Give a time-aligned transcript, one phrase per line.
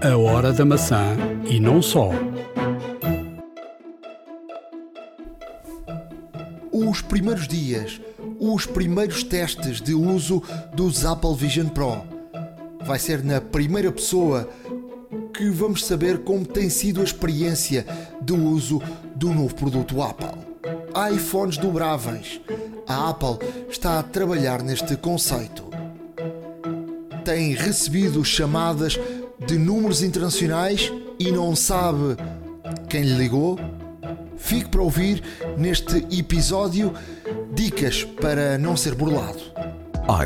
[0.00, 2.10] A hora da maçã e não só.
[6.70, 8.00] Os primeiros dias,
[8.38, 10.40] os primeiros testes de uso
[10.72, 12.04] dos Apple Vision Pro.
[12.84, 14.48] Vai ser na primeira pessoa
[15.34, 17.84] que vamos saber como tem sido a experiência
[18.22, 18.80] de uso
[19.16, 20.38] do novo produto Apple.
[21.12, 22.40] iPhones dobráveis.
[22.86, 25.64] A Apple está a trabalhar neste conceito.
[27.24, 28.98] Tem recebido chamadas
[29.48, 32.16] de números internacionais e não sabe
[32.86, 33.58] quem lhe ligou?
[34.36, 35.22] Fique para ouvir
[35.56, 36.92] neste episódio
[37.54, 39.40] dicas para não ser burlado.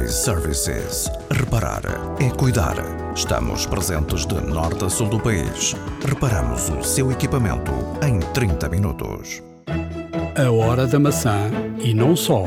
[0.04, 1.08] iServices.
[1.30, 1.82] Reparar
[2.20, 2.74] é cuidar.
[3.14, 5.76] Estamos presentes de norte a sul do país.
[6.04, 7.70] Reparamos o seu equipamento
[8.04, 9.40] em 30 minutos.
[10.36, 12.44] A hora da maçã e não só.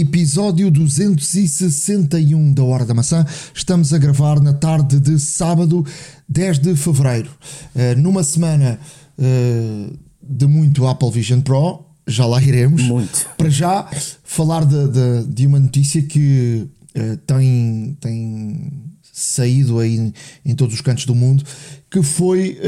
[0.00, 3.22] Episódio 261 da Hora da Maçã.
[3.54, 5.84] Estamos a gravar na tarde de sábado,
[6.26, 7.30] 10 de fevereiro.
[7.74, 8.80] Uh, numa semana
[9.18, 12.80] uh, de muito Apple Vision Pro, já lá iremos.
[12.80, 13.26] Muito.
[13.36, 13.90] Para já,
[14.24, 18.72] falar de, de, de uma notícia que uh, tem, tem
[19.12, 20.14] saído aí em,
[20.46, 21.44] em, todos os cantos do mundo,
[21.90, 22.58] que foi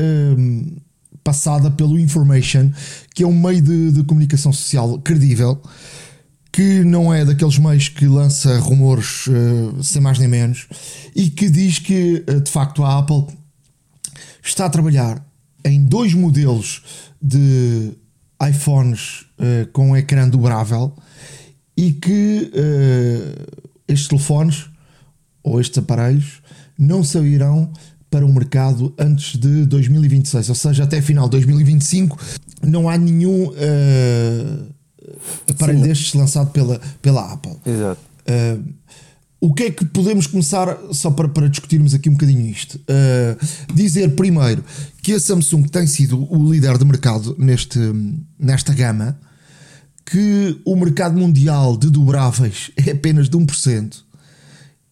[1.25, 2.71] passada pelo Information,
[3.15, 5.63] que é um meio de, de comunicação social credível
[6.53, 10.69] que não é daqueles meios que lança rumores uh, sem mais nem menos
[11.17, 13.27] e que diz que uh, de facto a Apple
[14.45, 15.25] está a trabalhar
[15.65, 16.83] em dois modelos
[17.21, 17.93] de
[18.47, 20.95] iPhones uh, com ecrã dobrável
[21.75, 22.53] e que
[23.89, 24.67] estes telefones
[25.43, 26.43] ou estes aparelhos
[26.79, 27.73] não sairão
[28.11, 32.19] para o mercado antes de 2026, ou seja, até final de 2025
[32.63, 33.51] não há nenhum
[35.49, 35.89] aparelho Sim.
[35.89, 37.57] destes lançado pela, pela Apple.
[37.65, 38.01] Exato.
[38.29, 38.73] Uh,
[39.41, 42.77] o que é que podemos começar, só para, para discutirmos aqui um bocadinho isto?
[42.77, 44.65] Uh, dizer primeiro
[45.03, 47.79] que a Samsung tem sido o líder de mercado neste,
[48.39, 49.19] nesta gama,
[50.07, 54.03] que o mercado mundial de dobráveis é apenas de 1%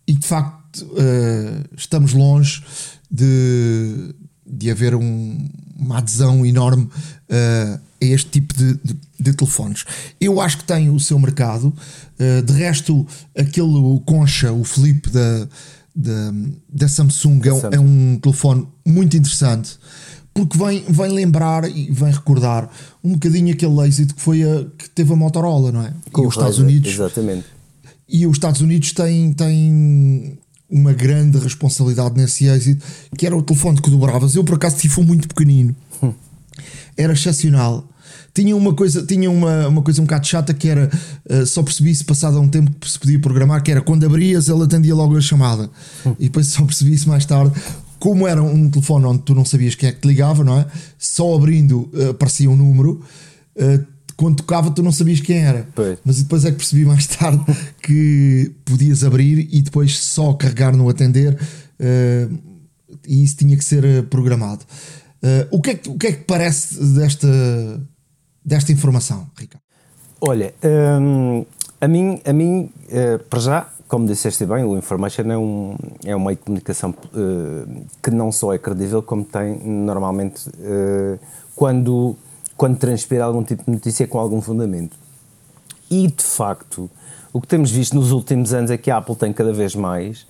[0.07, 2.65] e de facto uh, estamos longe
[3.09, 4.15] de,
[4.45, 5.49] de haver um,
[5.81, 9.85] uma adesão enorme uh, a este tipo de, de, de, telefones.
[10.21, 11.75] Eu acho que tem o seu mercado.
[12.19, 15.49] Uh, de resto, aquele Concha, o Flip da,
[15.95, 16.33] da,
[16.69, 19.79] da Samsung, é, um, é um telefone muito interessante
[20.33, 22.71] porque vem, vem lembrar e vem recordar
[23.03, 25.93] um bocadinho aquele êxito que foi a, que teve a Motorola, não é?
[26.13, 26.93] Com os Estados Unidos.
[26.93, 27.47] Exatamente.
[28.09, 30.39] E os Estados Unidos têm, têm
[30.71, 32.85] uma grande responsabilidade nesse êxito,
[33.17, 34.35] que era o telefone que dobravas.
[34.35, 35.75] Eu por acaso tive um muito pequenino.
[36.97, 37.89] Era excepcional
[38.33, 40.91] tinha uma coisa, tinha uma, uma coisa um bocado chata que era
[41.29, 44.49] uh, só percebi se passado um tempo que se podia programar, que era quando abrias
[44.49, 45.71] ele atendia logo a chamada.
[46.07, 46.15] Hum.
[46.19, 47.53] E depois só percebi isso mais tarde.
[47.99, 50.67] Como era um telefone onde tu não sabias quem é que te ligava, não é?
[50.99, 53.03] Só abrindo uh, aparecia um número.
[53.57, 53.85] Uh,
[54.21, 55.67] quando tocava tu não sabias quem era.
[55.75, 55.99] Pois.
[56.05, 57.43] Mas depois é que percebi mais tarde
[57.83, 62.39] que podias abrir e depois só carregar no atender uh,
[63.09, 64.63] e isso tinha que ser programado.
[65.23, 67.29] Uh, o, que é que, o que é que parece desta,
[68.45, 69.63] desta informação, Ricardo?
[70.21, 70.53] Olha,
[71.01, 71.47] hum,
[71.81, 76.15] a mim, a mim uh, para já, como disseste bem, o Information é um, é
[76.15, 80.51] um meio de comunicação uh, que não só é credível, como tem normalmente
[81.57, 82.17] quando,
[82.61, 84.95] quando transpira algum tipo de notícia com algum fundamento.
[85.91, 86.91] E de facto,
[87.33, 90.27] o que temos visto nos últimos anos é que a Apple tem cada vez mais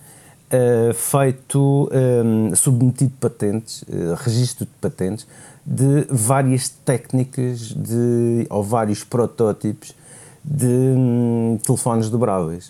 [0.47, 3.85] uh, feito, um, submetido patentes,
[4.19, 5.27] registro de patentes,
[5.67, 9.93] de várias técnicas de, ou vários protótipos
[10.45, 12.69] de hum, telefones dobráveis.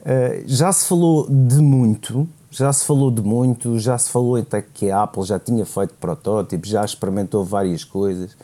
[0.00, 4.62] Uh, já se falou de muito, já se falou de muito, já se falou até
[4.62, 8.34] que a Apple já tinha feito protótipos, já experimentou várias coisas,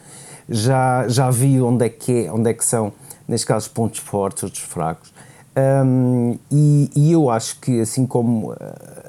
[0.47, 2.93] já, já viu onde é que é, onde é que são,
[3.27, 5.11] neste caso, pontos fortes, outros fracos.
[5.57, 8.55] Um, e, e, eu acho que, assim como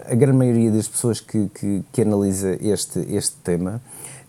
[0.05, 3.81] a grande maioria das pessoas que, que, que analisa este, este tema,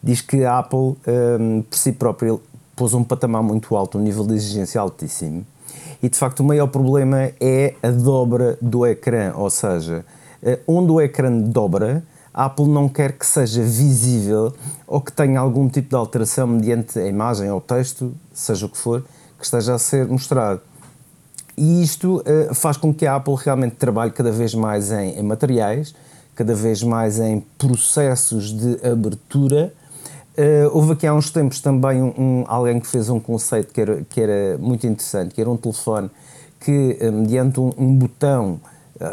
[0.03, 0.97] diz que a Apple,
[1.39, 2.37] um, por si própria,
[2.75, 5.47] pôs um patamar muito alto, um nível de exigência altíssimo.
[6.03, 10.05] E de facto, o maior problema é a dobra do ecrã, ou seja,
[10.67, 12.03] onde o ecrã dobra,
[12.33, 14.53] a Apple não quer que seja visível
[14.87, 18.77] ou que tenha algum tipo de alteração mediante a imagem ou texto, seja o que
[18.77, 19.05] for,
[19.39, 20.61] que esteja a ser mostrado.
[21.57, 25.23] E isto uh, faz com que a Apple realmente trabalhe cada vez mais em, em
[25.23, 25.95] materiais,
[26.35, 29.73] cada vez mais em processos de abertura
[30.37, 33.81] Uh, houve aqui há uns tempos também um, um, alguém que fez um conceito que
[33.81, 36.11] era, que era muito interessante, que era um telefone
[36.59, 38.59] que, mediante um, um botão,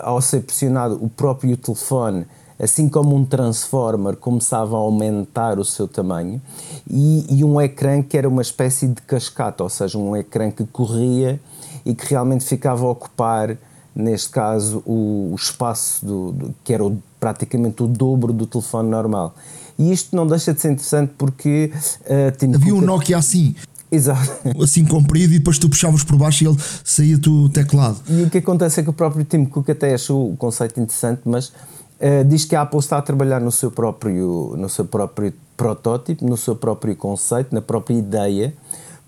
[0.02, 2.26] ao ser pressionado, o próprio telefone
[2.62, 6.40] assim como um transformer começava a aumentar o seu tamanho,
[6.88, 10.64] e, e um ecrã que era uma espécie de cascata, ou seja, um ecrã que
[10.66, 11.42] corria
[11.84, 13.58] e que realmente ficava a ocupar,
[13.96, 18.90] neste caso, o, o espaço do, do, que era o, praticamente o dobro do telefone
[18.90, 19.34] normal.
[19.80, 23.56] E isto não deixa de ser interessante porque uh, havia um Nokia assim.
[23.92, 24.32] Exato.
[24.64, 27.98] Assim comprido e depois tu puxavas por baixo e ele saía do teclado.
[28.08, 31.22] E o que acontece é que o próprio Tim Cook até achou o conceito interessante,
[31.26, 35.34] mas uh, diz que a Apple está a trabalhar no seu próprio, no seu próprio
[35.58, 38.54] protótipo, no seu próprio conceito, na própria ideia,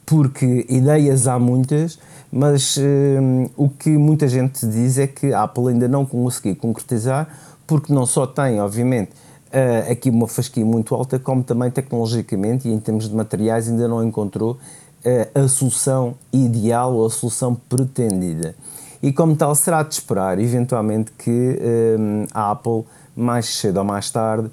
[0.06, 1.98] porque ideias há muitas,
[2.30, 7.30] mas uh, o que muita gente diz é que a Apple ainda não conseguiu concretizar,
[7.66, 9.12] porque não só tem, obviamente,
[9.54, 13.88] uh, aqui uma fasquia muito alta, como também tecnologicamente e em termos de materiais ainda
[13.88, 18.56] não encontrou uh, a solução ideal ou a solução pretendida.
[19.02, 21.60] E como tal, será de esperar, eventualmente, que
[22.00, 24.50] um, a Apple, mais cedo ou mais tarde,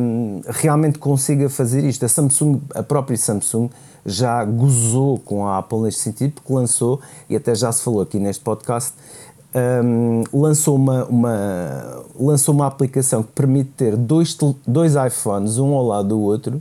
[0.00, 2.02] um, realmente consiga fazer isto.
[2.02, 3.68] A Samsung, a própria Samsung,
[4.06, 6.98] já gozou com a Apple neste sentido, porque lançou,
[7.28, 8.94] e até já se falou aqui neste podcast,
[9.54, 14.36] um, lançou, uma, uma, lançou uma aplicação que permite ter dois,
[14.66, 16.60] dois iPhones, um ao lado do outro,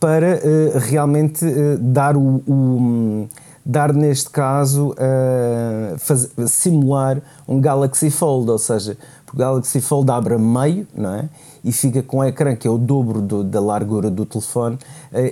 [0.00, 3.28] para uh, realmente uh, dar o, o,
[3.64, 8.96] dar neste caso uh, faz, simular um Galaxy Fold, ou seja,
[9.32, 11.28] o Galaxy Fold abre a meio, não é?
[11.64, 14.78] E fica com um ecrã que é o dobro do, da largura do telefone.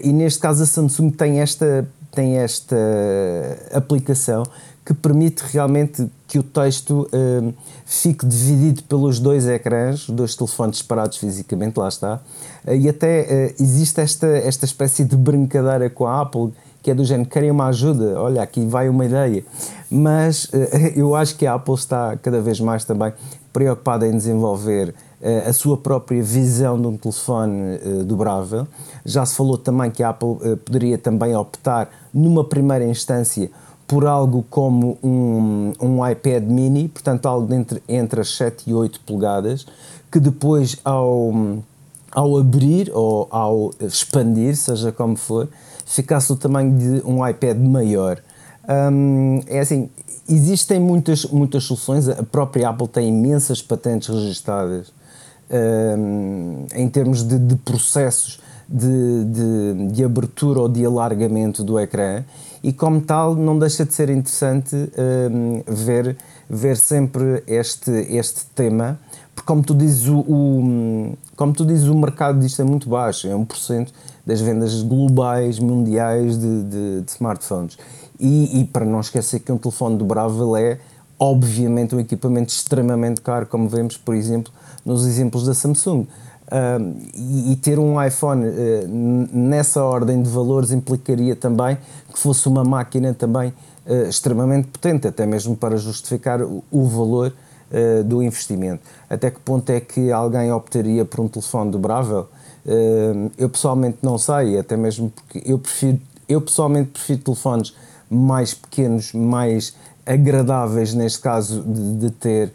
[0.02, 2.76] e neste caso a Samsung tem esta tem esta
[3.72, 4.44] aplicação
[4.84, 7.54] que permite realmente que o texto uh,
[7.86, 12.20] fique dividido pelos dois ecrãs, dois telefones separados fisicamente, lá está.
[12.66, 16.52] Uh, e até uh, existe esta, esta espécie de brincadeira com a Apple,
[16.82, 18.20] que é do género, querem uma ajuda?
[18.20, 19.42] Olha, aqui vai uma ideia.
[19.90, 20.50] Mas
[20.94, 23.12] eu acho que a Apple está cada vez mais também
[23.54, 24.94] preocupada em desenvolver
[25.46, 28.66] a sua própria visão de um telefone dobrável.
[29.06, 33.50] Já se falou também que a Apple poderia também optar, numa primeira instância,
[33.86, 39.00] por algo como um, um iPad mini, portanto algo entre, entre as 7 e 8
[39.00, 39.66] polegadas,
[40.10, 41.32] que depois ao,
[42.10, 45.48] ao abrir ou ao expandir, seja como for,
[45.84, 48.22] ficasse o tamanho de um iPad maior.
[48.66, 49.90] Um, é assim,
[50.28, 54.92] existem muitas, muitas soluções, a própria Apple tem imensas patentes registradas
[55.50, 62.24] um, em termos de, de processos de, de, de abertura ou de alargamento do ecrã
[62.64, 66.16] e como tal não deixa de ser interessante um, ver,
[66.48, 68.98] ver sempre este, este tema,
[69.34, 73.28] porque como tu dizes o, o, como tu dizes o mercado disto é muito baixo,
[73.28, 73.88] é 1%
[74.24, 77.76] das vendas globais, mundiais de, de, de smartphones.
[78.18, 80.78] E, e, para não esquecer que um telefone dobrável é
[81.18, 84.50] obviamente um equipamento extremamente caro, como vemos por exemplo
[84.86, 86.06] nos exemplos da Samsung
[86.54, 86.94] Uh,
[87.50, 88.88] e, ter um iPhone uh,
[89.32, 91.76] nessa ordem de valores implicaria também
[92.12, 93.52] que fosse uma máquina também
[93.84, 97.32] uh, extremamente potente, até mesmo para justificar o, o valor
[97.72, 98.82] ah, do investimento.
[99.10, 102.28] Até que ponto é que alguém optaria por um telefone dobrável?
[103.36, 107.74] eu pessoalmente não sei, até mesmo porque eu prefiro, eu pessoalmente prefiro telefones
[108.08, 109.74] mais pequenos, mais
[110.06, 112.52] agradáveis neste caso de, de ter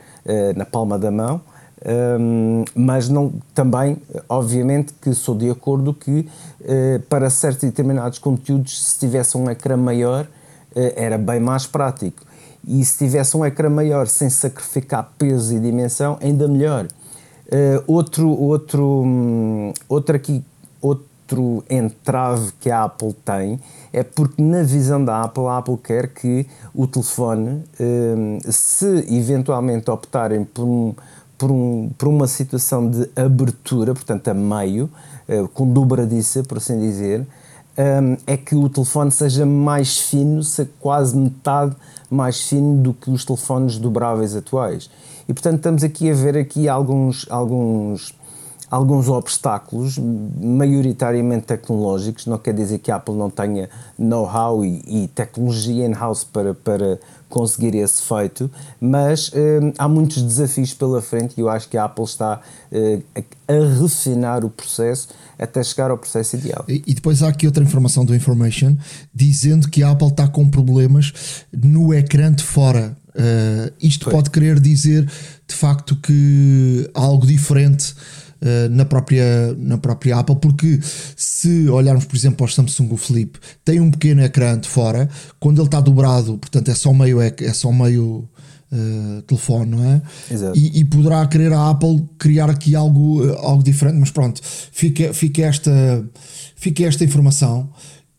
[0.55, 1.41] na palma da mão
[1.85, 3.97] um, mas não, também,
[4.27, 6.27] obviamente, que sou de acordo que
[6.61, 12.21] uh, para certos determinados conteúdos, se tivesse um ecrã maior, uh, era bem mais prático.
[12.67, 16.85] E se tivesse um ecrã maior sem sacrificar peso e dimensão, ainda melhor.
[16.85, 20.43] Uh, outro, outro, um, outro, aqui,
[20.81, 23.57] outro entrave que a Apple tem
[23.93, 26.45] é porque, na visão da Apple, a Apple quer que
[26.75, 27.63] o telefone,
[28.49, 30.93] se eventualmente optarem por um
[31.39, 34.89] por, um, por uma situação de abertura, portanto a meio,
[35.27, 40.43] uh, com dobradiça, por assim dizer, um, ehm, é que o telefone seja mais fino,
[40.43, 41.75] seja quase metade
[42.11, 44.89] mais fino do que os telefones dobráveis atuais.
[45.27, 48.13] E portanto estamos aqui a ver aqui alguns, alguns,
[48.69, 55.07] alguns obstáculos, maioritariamente tecnológicos, não quer dizer que a Apple não tenha know-how e, e
[55.07, 58.49] tecnologia in-house para, para conseguir esse feito,
[58.81, 63.03] mas hum, há muitos desafios pela frente e eu acho que a Apple está uh,
[63.47, 66.65] a refinar o processo até chegar ao processo ideal.
[66.67, 68.75] E, e, depois há aqui outra informação do Information
[69.13, 72.97] dizendo que a Apple está com problemas no ecrã de fora.
[73.09, 74.13] Uh, isto Foi.
[74.13, 75.05] pode querer dizer
[75.47, 77.93] de facto que algo diferente
[78.41, 80.79] uh, na, própria, na própria Apple, porque
[81.15, 85.59] se olharmos, por exemplo, para o Samsung Flip, tem um pequeno ecrã de fora, quando
[85.59, 88.29] ele está dobrado, portanto é só meio, é só meio
[88.71, 90.01] uh, telefone, não é?
[90.31, 90.57] Exato.
[90.57, 95.43] E, e, poderá querer a Apple criar aqui algo, algo diferente, mas pronto, fica, fica,
[95.43, 96.05] esta,
[96.55, 97.69] fica esta informação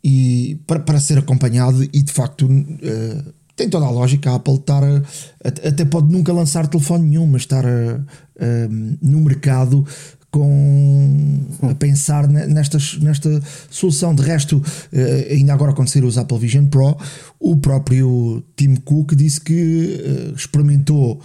[0.03, 4.55] e para, para ser acompanhado e de facto uh, tem toda a lógica a Apple
[4.55, 5.03] estar a,
[5.45, 8.69] até pode nunca lançar telefone nenhum, mas estar a, a,
[9.03, 9.87] no mercado
[10.31, 14.15] com a pensar nestas, nesta solução.
[14.15, 14.63] De resto,
[14.93, 16.97] eh, ainda agora saíram os Apple Vision Pro,
[17.39, 21.21] o próprio Tim Cook disse que eh, experimentou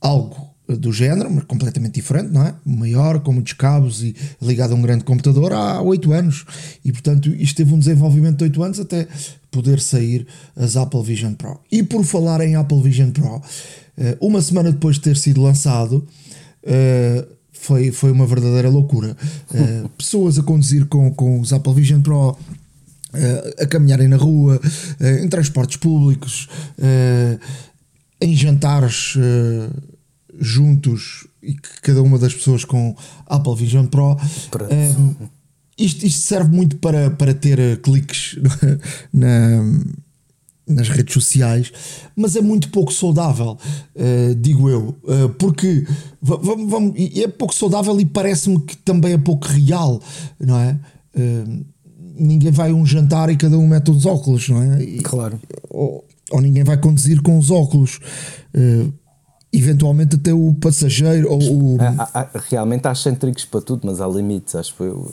[0.00, 2.54] algo do género, mas completamente diferente, não é?
[2.64, 6.44] Maior, com muitos cabos e ligado a um grande computador há 8 anos.
[6.84, 9.08] E portanto, isto teve um desenvolvimento de 8 anos até
[9.50, 11.58] poder sair as Apple Vision Pro.
[11.72, 13.40] E por falar em Apple Vision Pro,
[13.96, 16.06] eh, uma semana depois de ter sido lançado,
[17.52, 19.16] foi, foi uma verdadeira loucura.
[19.50, 22.36] Uh, pessoas a conduzir com, com os Apple Vision Pro.
[23.58, 24.60] A caminharem na rua,
[25.22, 26.46] em transportes públicos,
[28.20, 29.16] em jantares
[30.38, 32.94] juntos e que cada uma das pessoas com
[33.26, 34.16] Apple Vision Pro.
[35.78, 38.36] isto, isto serve muito para, para ter cliques
[39.12, 39.62] na,
[40.68, 41.72] nas redes sociais,
[42.14, 43.56] mas é muito pouco saudável,
[43.96, 45.86] uh, digo eu, uh, porque
[46.20, 50.00] vamos, vamos, é pouco saudável e parece-me que também é pouco real,
[50.38, 50.78] não é?
[51.16, 51.64] Uh,
[52.18, 54.82] ninguém vai a um jantar e cada um mete uns óculos, não é?
[54.82, 55.40] E, claro.
[55.70, 58.00] Ou, ou, ninguém vai conduzir com os óculos
[59.52, 61.76] eventualmente até o passageiro ou o...
[61.80, 65.10] Há, há, realmente há cêntricos para tudo, mas há limites, acho que eu.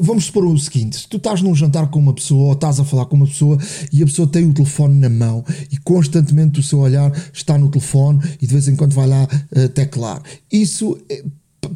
[0.00, 2.84] Vamos supor o seguinte: se tu estás num jantar com uma pessoa ou estás a
[2.84, 3.56] falar com uma pessoa
[3.92, 7.70] e a pessoa tem o telefone na mão e constantemente o seu olhar está no
[7.70, 10.22] telefone e de vez em quando vai lá uh, teclar.
[10.50, 11.24] Isso, eh,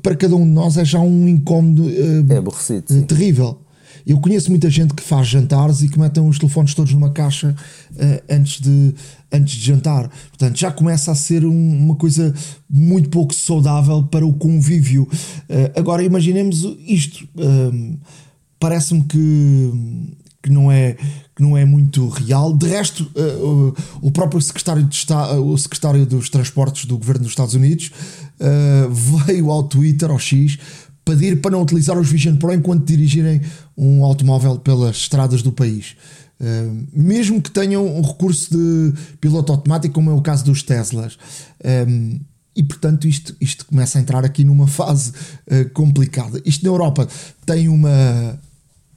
[0.02, 3.58] para cada um de nós, é já um incómodo uh, é aborrecido, terrível.
[4.04, 7.54] Eu conheço muita gente que faz jantares e que metem os telefones todos numa caixa
[7.92, 8.94] uh, antes, de,
[9.32, 10.08] antes de jantar.
[10.28, 12.34] Portanto, já começa a ser um, uma coisa
[12.68, 15.02] muito pouco saudável para o convívio.
[15.04, 17.26] Uh, agora, imaginemos isto.
[17.36, 17.96] Uh,
[18.60, 19.72] Parece-me que,
[20.40, 20.92] que, não é,
[21.34, 22.56] que não é muito real.
[22.56, 25.04] De resto, uh, o, próprio secretário, de
[25.42, 27.90] o secretário dos Transportes do governo dos Estados Unidos
[29.26, 30.58] veio ao Twitter, ao X,
[31.04, 33.40] pedir para não utilizar os Vision Pro enquanto dirigirem
[33.76, 35.96] um automóvel pelas estradas do país.
[36.42, 41.16] Uh, mesmo que tenham um recurso de piloto automático, como é o caso dos Teslas.
[41.64, 42.18] Um,
[42.54, 46.42] e portanto, isto, isto começa a entrar aqui numa fase uh, complicada.
[46.44, 47.08] Isto na Europa
[47.46, 48.38] tem uma,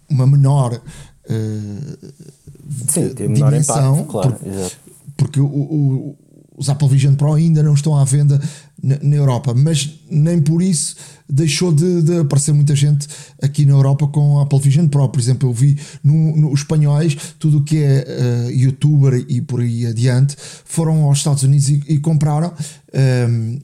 [0.10, 2.14] uma menor uh,
[2.88, 4.76] Sim, tem menor dimensão, impacto, claro, porque,
[5.16, 6.18] porque o, o,
[6.58, 8.42] os Apple Vision Pro ainda não estão à venda
[8.82, 10.96] na, na Europa, mas nem por isso
[11.30, 13.08] deixou de, de, aparecer muita gente
[13.42, 15.10] aqui na Europa com Apple Vision Pro.
[15.10, 19.62] Por exemplo, eu vi nos no espanhóis tudo o que é uh, youtuber e por
[19.62, 22.54] aí adiante foram aos Estados Unidos e, e compraram.
[22.94, 23.60] Um, ehm,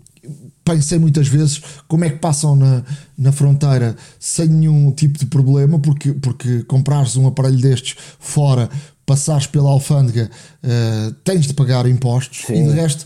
[0.64, 2.84] pensei muitas vezes como é que passam na,
[3.18, 8.70] na fronteira sem nenhum tipo de problema, porque, porque comprares um aparelho destes fora,
[9.06, 10.30] passares pela alfândega,
[10.64, 12.64] uh, tens de pagar impostos Sim.
[12.66, 13.06] e de resto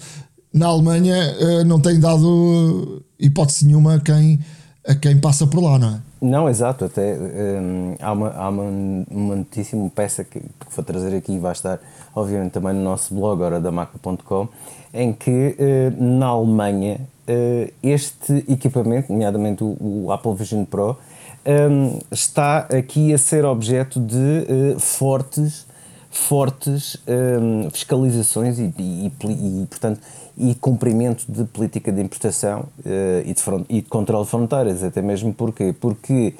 [0.53, 4.39] na Alemanha uh, não tem dado hipótese nenhuma a quem,
[4.87, 5.99] a quem passa por lá, não é?
[6.21, 8.63] Não, exato, até um, há, uma, há uma,
[9.11, 11.79] uma notícia, uma peça que, que vou trazer aqui e vai estar
[12.15, 14.47] obviamente também no nosso blog, ora da maca.com,
[14.93, 20.97] em que uh, na Alemanha uh, este equipamento, nomeadamente o, o Apple Vision Pro,
[21.45, 25.67] um, está aqui a ser objeto de fortes
[26.15, 29.99] fortes um, fiscalizações e, e, e, portanto,
[30.37, 34.83] e cumprimento de política de importação uh, e, de front, e de controle de fronteiras,
[34.83, 36.35] até mesmo porque, porque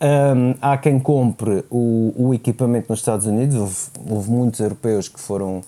[0.00, 5.20] um, há quem compre o, o, equipamento nos Estados Unidos, houve, houve muitos europeus que
[5.20, 5.62] foram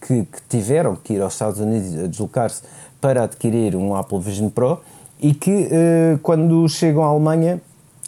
[0.00, 2.62] que, que, tiveram que ir aos Estados Unidos a deslocar-se
[3.00, 4.80] para adquirir um Apple Vision Pro
[5.18, 7.60] e que uh, quando chegam à Alemanha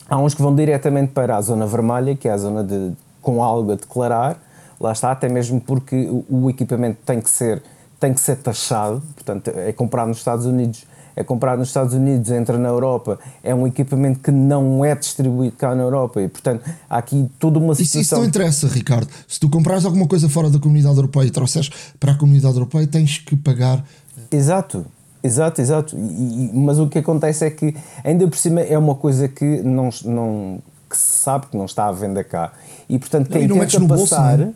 [0.09, 3.43] há uns que vão diretamente para a zona vermelha, que é a zona de, com
[3.43, 4.39] algo a declarar,
[4.79, 7.63] lá está, até mesmo porque o, o equipamento tem que ser
[8.01, 10.85] tem que ser taxado, portanto, é comprado nos Estados Unidos,
[11.17, 15.57] é comprado nos Estados Unidos, entra na Europa, é um equipamento que não é distribuído
[15.57, 18.01] cá na Europa e, portanto, há aqui toda uma situação...
[18.01, 19.09] Isso, isso não interessa, Ricardo.
[19.29, 21.71] Se tu comprares alguma coisa fora da comunidade europeia e trouxeres
[22.01, 23.85] para a comunidade europeia, tens que pagar...
[24.31, 24.85] Exato.
[25.23, 25.97] Exato, exato.
[25.97, 29.89] E, mas o que acontece é que, ainda por cima, é uma coisa que não,
[30.05, 30.59] não
[30.91, 32.53] que se sabe que não está à venda cá.
[32.89, 34.37] E, portanto, quem não, tenta passar...
[34.37, 34.55] Bolso,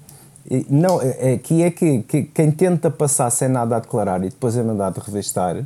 [0.71, 0.88] não?
[0.88, 4.57] Não, é, aqui é que, que, quem tenta passar sem nada a declarar e depois
[4.57, 5.57] é mandado revistar,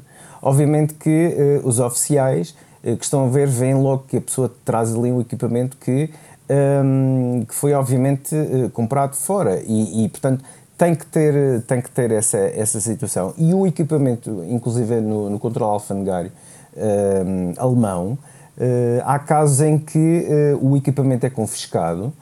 [0.40, 4.52] obviamente que uh, os oficiais uh, que estão a ver veem logo que a pessoa
[4.64, 6.10] traz ali um equipamento que,
[6.50, 10.44] um, ehm, que foi obviamente uh, comprado fora e, e, portanto
[10.76, 13.32] tem que ter, tem que ter essa, essa situação.
[13.38, 16.32] E o equipamento, inclusive no, no controle alfandegário
[16.74, 18.18] uh, alemão,
[18.58, 20.26] uh, há casos em que
[20.60, 22.12] o equipamento é confiscado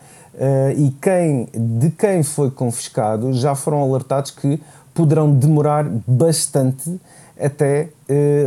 [0.76, 4.60] e quem, de quem foi confiscado já foram alertados que
[4.94, 7.00] poderão demorar bastante
[7.38, 7.88] até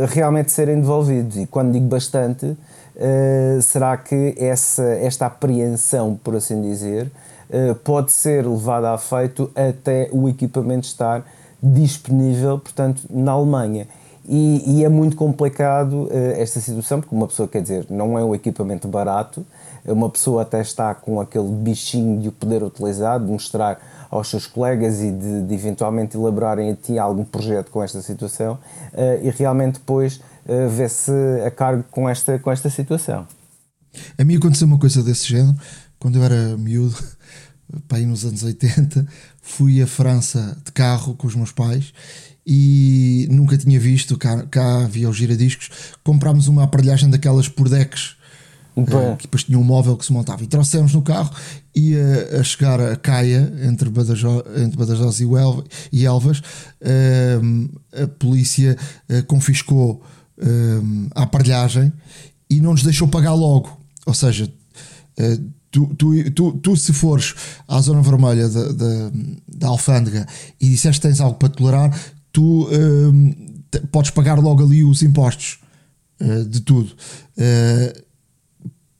[0.08, 1.36] realmente serem devolvidos.
[1.36, 2.56] E quando digo bastante,
[3.62, 7.10] será que essa, esta apreensão, por assim dizer,
[7.50, 11.24] eh, pode ser levado a efeito até o equipamento estar
[11.62, 13.86] disponível, portanto, na Alemanha.
[14.26, 18.24] E, e, é muito complicado uh, esta situação, porque uma pessoa, quer dizer, não é
[18.24, 19.44] um equipamento barato,
[19.86, 23.78] uma pessoa até está com aquele bichinho de o poder utilizar, de mostrar
[24.10, 28.54] aos seus colegas e de, de eventualmente elaborarem a ti algum projeto com esta situação
[28.92, 31.10] uh, e realmente depois uh, vê-se
[31.44, 33.26] a cargo com esta, com esta situação.
[34.16, 35.56] A mim aconteceu uma coisa desse género
[35.98, 36.96] quando eu era miúdo
[37.88, 39.06] para aí nos anos 80,
[39.42, 41.92] fui à França de carro com os meus pais
[42.46, 45.70] e nunca tinha visto, cá, cá havia os giradiscos,
[46.04, 48.13] comprámos uma aparelhagem daquelas por decks,
[48.82, 50.42] uh, que depois tinha um móvel que se montava.
[50.42, 51.30] E trouxemos no carro
[51.74, 58.02] e a, a chegar a Caia, entre Badajoz, entre Badajoz e, Elva, e Elvas, uh,
[58.02, 58.76] a polícia
[59.08, 60.02] uh, confiscou
[61.14, 61.92] a aparelhagem
[62.50, 64.52] e não nos deixou pagar logo, ou seja,
[65.70, 67.34] Tu, tu, tu, tu, se fores
[67.66, 69.12] à zona vermelha da, da,
[69.48, 70.24] da alfândega
[70.60, 72.00] e disseste que tens algo para tolerar,
[72.32, 75.58] tu uh, podes pagar logo ali os impostos
[76.20, 76.92] uh, de tudo.
[77.36, 78.04] Uh,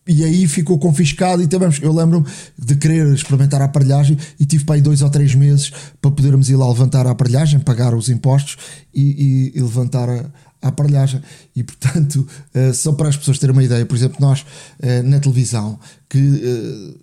[0.06, 2.26] e aí ficou confiscado e tivemos, eu lembro-me
[2.58, 6.50] de querer experimentar a aparelhagem e tive para aí dois ou três meses para podermos
[6.50, 8.58] ir lá levantar a aparelhagem, pagar os impostos
[8.92, 10.26] e, e, e levantar a,
[10.60, 11.22] a aparelhagem.
[11.56, 15.18] E portanto, uh, só para as pessoas terem uma ideia, por exemplo, nós uh, na
[15.20, 17.00] televisão que uh,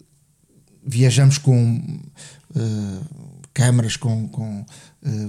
[0.86, 2.00] viajamos com
[3.53, 4.65] câmaras com, com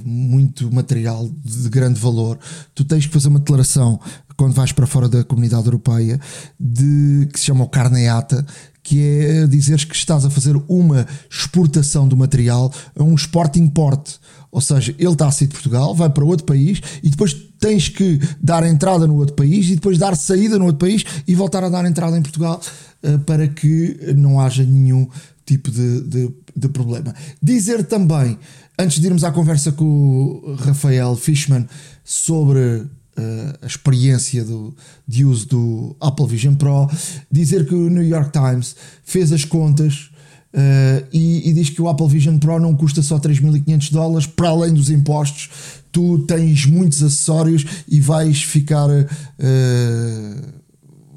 [0.05, 2.37] muito material de grande valor,
[2.75, 4.01] tu tens que fazer uma declaração
[4.43, 6.19] quando vais para fora da comunidade europeia
[6.59, 8.45] de que se chama o carneata,
[8.83, 14.17] que é dizeres que estás a fazer uma exportação do material a um export import.
[14.51, 17.89] Ou seja, ele está a sair de Portugal, vai para outro país e depois tens
[17.89, 21.63] que dar entrada no outro país e depois dar saída no outro país e voltar
[21.63, 22.61] a dar entrada em Portugal
[23.05, 25.09] uh, para que não haja nenhum
[25.47, 27.15] tipo de, de, de, problema.
[27.41, 28.37] Dizer também,
[28.77, 31.65] antes de irmos à conversa com o Rafael Fishman
[32.03, 34.75] sobre uh, a experiência do,
[35.07, 36.89] de uso do Apple Vision Pro,
[37.31, 40.11] dizer que o New York Times fez as contas
[40.55, 44.51] Uh, e, e, diz que o Apple Vision Pro não custa só 3.500 dólares, para
[44.51, 45.49] além dos impostos,
[45.91, 48.87] tu tens muitos acessórios e vais ficar.
[48.91, 50.62] Uh,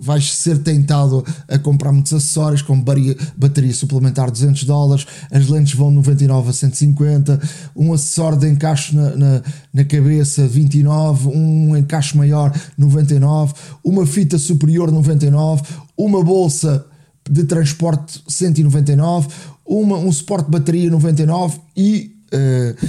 [0.06, 5.74] vais ser tentado a comprar muitos acessórios, como bateria, bateria suplementar 200 dólares, as lentes
[5.74, 7.42] vão 99 a 150,
[7.76, 9.42] um acessório de encaixe na, na,
[9.74, 15.64] na, cabeça 29, um encaixe maior 99, uma fita superior 99,
[15.98, 16.86] uma bolsa
[17.30, 19.28] de transporte 199,
[19.66, 22.88] uma, um suporte de bateria 99 e, uh,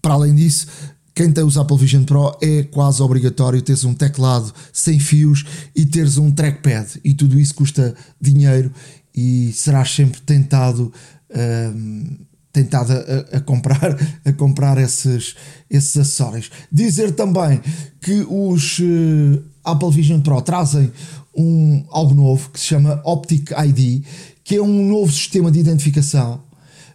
[0.00, 0.66] para além disso,
[1.14, 5.44] quem tem os Apple Vision Pro é quase obrigatório teres um teclado sem fios
[5.74, 8.72] e teres um trackpad e tudo isso custa dinheiro
[9.14, 10.92] e serás sempre tentado
[11.30, 12.16] uh,
[12.52, 15.34] tentado a, a, comprar a comprar esses,
[15.70, 16.50] esses acessórios.
[16.70, 17.60] Dizer também
[18.00, 20.92] que os uh, Apple Vision Pro trazem
[21.34, 24.04] um, algo novo que se chama Optic ID,
[24.44, 26.42] que é um novo sistema de identificação.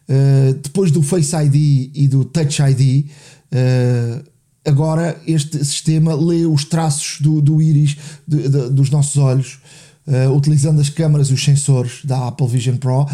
[0.10, 3.10] Uh, depois do Face ID e do Touch ID,
[3.54, 4.24] uh,
[4.66, 9.60] agora este sistema lê os traços do, do íris de, de, dos nossos olhos,
[10.08, 13.08] uh, utilizando as câmaras e os sensores da Apple Vision Pro.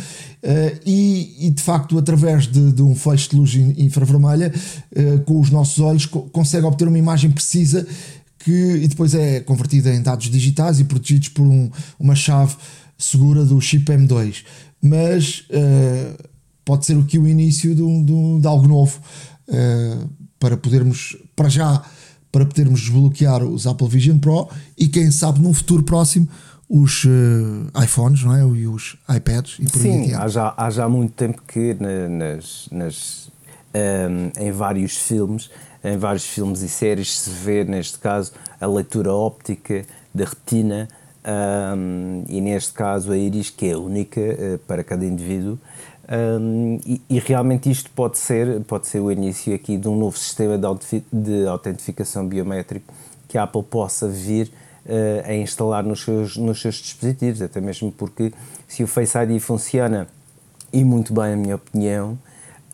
[0.85, 4.51] E, e, de facto, através de, de um feixe de luz infravermelha,
[5.25, 7.87] com os nossos olhos, co consegue obter uma imagem precisa
[8.43, 12.55] que e depois é convertida em dados digitais e protegidos por um, uma chave
[12.97, 14.43] segura do chip M2.
[14.81, 16.23] Mas uh,
[16.65, 18.99] pode ser aqui o início de, um, de algo novo
[19.47, 20.09] uh,
[20.43, 21.81] para podermos, para já,
[22.29, 26.27] para podermos desbloquear os Apple Vision Pro e quem sabe num futuro próximo
[26.69, 28.41] os uh, iPhones não é?
[28.41, 31.77] e os iPads e por Sim, há já, há já muito tempo que
[32.09, 33.31] nas, nas
[33.73, 35.49] um, em vários filmes
[35.81, 40.89] em vários filmes e séries se vê, neste caso, a leitura óptica da retina
[41.25, 45.59] um, e, neste caso, a íris, que é única uh, para cada indivíduo.
[46.09, 50.17] Um, e, e, realmente isto pode ser, pode ser o início aqui de um novo
[50.17, 52.93] sistema de, de autentificação biométrica
[53.25, 54.51] que a Apple possa vir
[54.85, 58.33] uh, a instalar nos seus, nos seus dispositivos, até mesmo porque
[58.67, 60.07] se o Face ID funciona,
[60.73, 62.17] e muito bem, na minha opinião,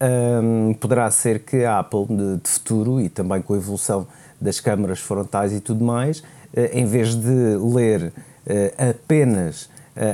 [0.02, 4.08] um, poderá ser que a Apple de, de, futuro e também com a evolução
[4.40, 6.24] das câmaras frontais e tudo mais, uh,
[6.74, 9.70] em vez de ler uh, apenas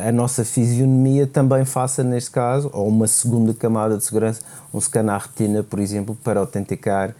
[0.08, 4.41] a nossa fisionomia, também faça, neste caso, ou uma segunda camada de segurança,
[4.74, 7.13] um scan à retina, por exemplo, para autenticar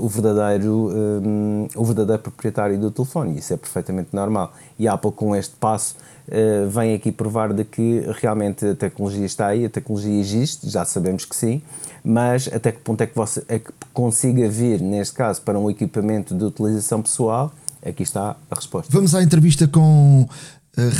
[0.00, 3.38] o, verdadeiro, um, o verdadeiro proprietário do telefone.
[3.38, 4.52] Isso é perfeitamente normal.
[4.78, 5.94] E a Apple, com este passo,
[6.28, 10.84] uh, vem aqui provar de que realmente a tecnologia está aí, a tecnologia existe, já
[10.84, 11.62] sabemos que sim,
[12.02, 15.70] mas até que ponto é que você é que consiga vir, neste caso, para um
[15.70, 17.52] equipamento de utilização pessoal,
[17.84, 18.90] aqui está a resposta.
[18.92, 20.28] Vamos à entrevista com uh,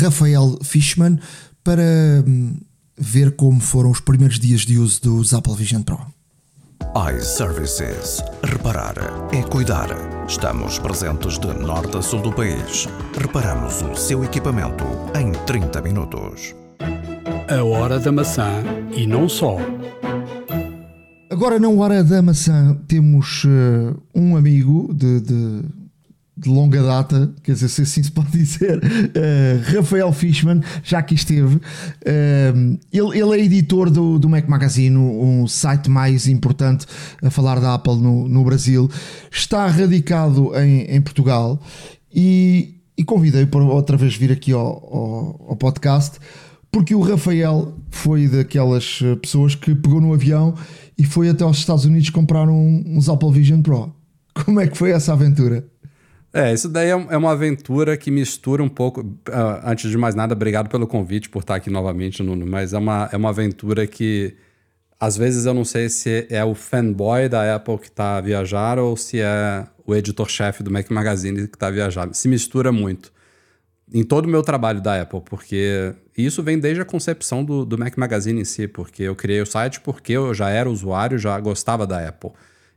[0.00, 1.18] Rafael Fishman
[1.62, 1.83] para
[2.26, 2.56] um,
[2.98, 6.06] ver como foram os primeiros dias de uso dos Apple Vision Pro
[7.16, 8.20] iServices.
[8.42, 8.94] Reparar
[9.33, 9.88] é cuidar.
[10.26, 12.88] Estamos presentes de norte a sul do país.
[13.16, 16.54] Reparamos o seu equipamento em 30 minutos.
[17.48, 19.56] A hora da maçã e não só.
[21.30, 25.62] Agora, na hora da maçã, temos uh, um amigo de, de
[26.40, 31.14] de longa data, quer dizer, se assim se pode dizer, uh, Rafael Fishman, já aqui
[31.14, 31.57] esteve.
[31.57, 36.87] Uh, ele, ele é editor do, do Mac Magazine, um site mais importante
[37.22, 38.88] a falar da Apple no, no Brasil.
[39.31, 41.61] Está radicado em, em Portugal
[42.12, 46.18] e, e convidei para outra vez vir aqui ao, ao, ao podcast,
[46.72, 50.55] porque o Rafael foi daquelas pessoas que pegou no avião
[50.96, 53.92] e foi até aos Estados Unidos comprar um, uns Apple Vision Pro.
[54.33, 55.66] Como é que foi essa aventura?
[56.33, 59.01] É, isso daí é, é uma aventura que mistura um pouco.
[59.01, 59.16] Uh,
[59.64, 62.47] antes de mais nada, obrigado pelo convite por estar aqui novamente, Nuno.
[62.47, 64.37] Mas é uma, é uma aventura que
[64.99, 68.79] às vezes eu não sei se é o fanboy da Apple que está a viajar
[68.79, 72.09] ou se é o editor-chefe do Mac Magazine que está a viajar.
[72.12, 73.12] Se mistura muito
[73.93, 77.77] em todo o meu trabalho da Apple, porque isso vem desde a concepção do, do
[77.77, 81.38] Mac Magazine em si, porque eu criei o site porque eu já era usuário, já
[81.40, 82.31] gostava da Apple.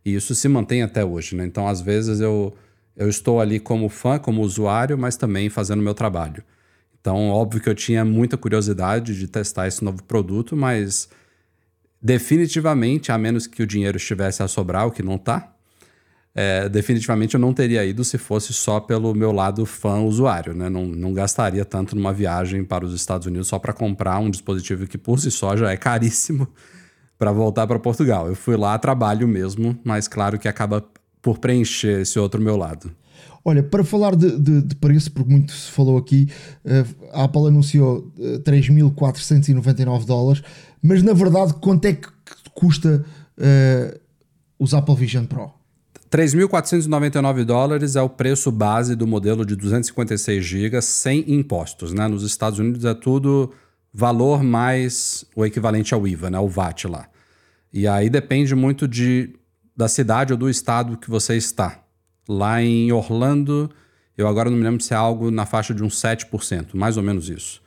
[0.03, 1.45] E isso se mantém até hoje, né?
[1.45, 2.53] Então, às vezes eu
[2.95, 6.43] eu estou ali como fã, como usuário, mas também fazendo meu trabalho.
[6.99, 11.09] Então, óbvio que eu tinha muita curiosidade de testar esse novo produto, mas
[12.01, 15.53] definitivamente, a menos que o dinheiro estivesse a sobrar, o que não está,
[16.35, 20.67] é, definitivamente eu não teria ido se fosse só pelo meu lado fã usuário, né?
[20.67, 24.87] Não, não gastaria tanto numa viagem para os Estados Unidos só para comprar um dispositivo
[24.87, 26.47] que por si só já é caríssimo
[27.19, 28.27] para voltar para Portugal.
[28.27, 30.83] Eu fui lá a trabalho mesmo, mas claro que acaba
[31.23, 32.91] por preencher esse outro meu lado?
[33.45, 36.29] Olha, para falar de, de, de preço, porque muito se falou aqui,
[36.63, 40.43] eh, a Apple anunciou 3.499 eh, dólares,
[40.81, 42.07] mas na verdade, quanto é que
[42.53, 43.03] custa
[43.37, 43.99] uh,
[44.59, 45.51] os Apple Vision Pro?
[46.11, 51.91] 3.499 dólares é o preço base do modelo de 256 GB sem impostos.
[51.91, 52.07] Né?
[52.07, 53.51] Nos Estados Unidos é tudo
[53.91, 56.39] valor mais o equivalente ao IVA, né?
[56.39, 57.07] o VAT lá.
[57.73, 59.33] E aí depende muito de
[59.75, 61.83] da cidade ou do estado que você está.
[62.27, 63.69] Lá em Orlando,
[64.17, 67.03] eu agora não me lembro se é algo na faixa de uns 7%, mais ou
[67.03, 67.61] menos isso.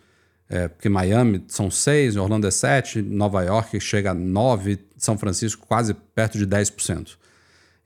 [0.48, 5.66] É, porque Miami são 6, Orlando é 7, Nova York chega a 9, São Francisco
[5.66, 7.16] quase perto de 10%.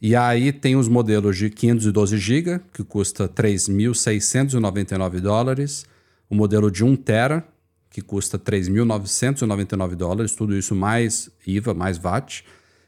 [0.01, 5.85] E aí tem os modelos de 512 GB, que custa 3.699 dólares,
[6.29, 7.47] o modelo de 1 tera,
[7.91, 12.43] que custa 3.999 dólares, tudo isso mais IVA, mais VAT,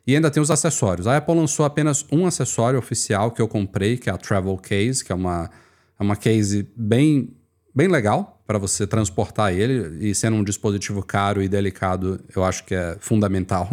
[0.07, 1.07] e ainda tem os acessórios.
[1.07, 5.05] A Apple lançou apenas um acessório oficial que eu comprei, que é a Travel Case,
[5.05, 5.51] que é uma,
[5.99, 7.37] é uma case bem,
[7.75, 10.09] bem legal para você transportar ele.
[10.09, 13.69] E sendo um dispositivo caro e delicado, eu acho que é fundamental.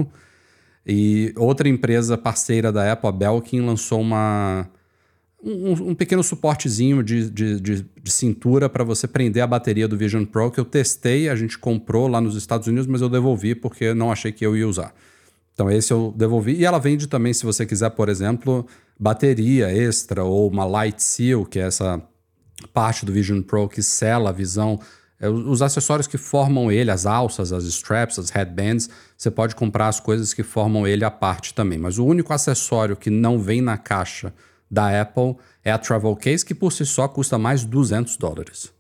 [0.86, 4.68] E outra empresa parceira da Apple, a Belkin, lançou uma,
[5.44, 9.98] um, um, pequeno suportezinho de, de, de, de cintura para você prender a bateria do
[9.98, 13.54] Vision Pro que eu testei, a gente comprou lá nos Estados Unidos, mas eu devolvi
[13.54, 14.94] porque não achei que eu ia usar.
[15.60, 16.54] Então esse eu devolvi.
[16.54, 18.66] E ela vende também, se você quiser, por exemplo,
[18.98, 22.02] bateria extra ou uma light seal, que é essa
[22.74, 24.80] parte do Vision Pro que sela a visão.
[25.20, 29.90] É, os acessórios que formam ele, as alças, as straps, as headbands, você pode comprar
[29.90, 31.78] as coisas que formam ele à parte também.
[31.78, 34.34] Mas o único acessório que não vem na caixa
[34.72, 38.72] da Apple é a Travel Case, que por si só custa mais 200 dólares.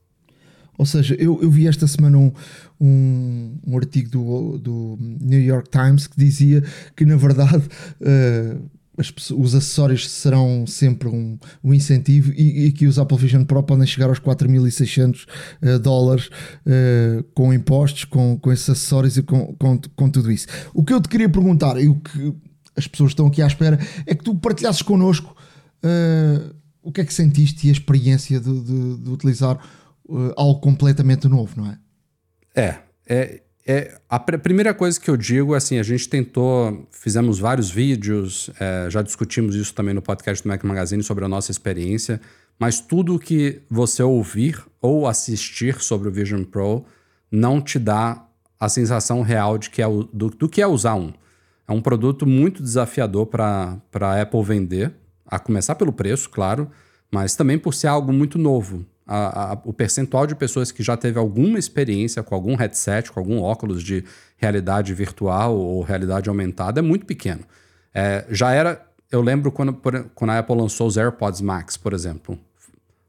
[0.80, 2.32] Ou seja, eu, eu vi esta semana um,
[2.80, 6.63] um, um artigo do, do, New York Times que dizia
[6.96, 12.88] que, na verdade, uh, as, os acessórios serão sempre um, um incentivo e, e, que
[12.88, 15.26] os Apple Vision Pro podem chegar aos 4.600
[15.62, 20.48] uh, dólares uh, com impostos, com, com esses acessórios e com, com, com tudo isso.
[20.74, 22.34] O que eu te queria perguntar e o que
[22.74, 25.36] as pessoas estão aqui à espera é que tu partilhasses connosco
[26.82, 29.60] o que é que sentiste e a experiência de, de, de utilizar
[30.10, 31.78] uh, algo completamente novo, não é?
[32.56, 36.88] É, é, é, a pr primeira coisa que eu digo é assim: a gente tentou,
[36.91, 41.28] fizemos vários vídeos, é, já discutimos isso também no podcast do Mac Magazine sobre a
[41.28, 42.19] nossa experiência,
[42.58, 46.86] mas tudo que você ouvir ou assistir sobre o Vision Pro
[47.32, 48.26] não te dá
[48.60, 51.13] a sensação real de que é o, do, do que é usar um.
[51.67, 54.91] É um produto muito desafiador para a Apple vender,
[55.26, 56.69] a começar pelo preço, claro,
[57.12, 60.95] mas também por ser algo muito novo a, a, o percentual de pessoas que já
[60.95, 64.06] teve alguma experiência com algum headset, com algum óculos de
[64.38, 67.41] realidade virtual ou realidade aumentada é muito pequeno.
[67.91, 69.74] É, já era, eu lembro quando,
[70.13, 72.38] quando a Apple lançou os AirPods Max, por exemplo,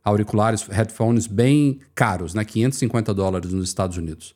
[0.03, 4.35] auriculares, headphones bem caros, né, 550 dólares nos Estados Unidos.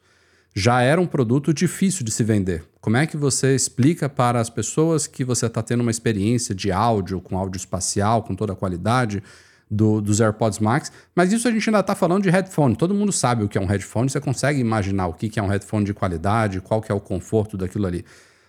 [0.55, 2.63] Já era um produto difícil de se vender.
[2.79, 6.71] Como é que você explica para as pessoas que você está tendo uma experiência de
[6.71, 9.23] áudio, com áudio espacial, com toda a qualidade,
[9.71, 12.77] do, dos AirPods Max, mas isso a gente ainda está falando de headphone.
[12.77, 15.49] Todo mundo sabe o que é um headphone, você consegue imaginar o que é um
[15.49, 18.05] headphone de qualidade, qual que é o conforto daquilo ali.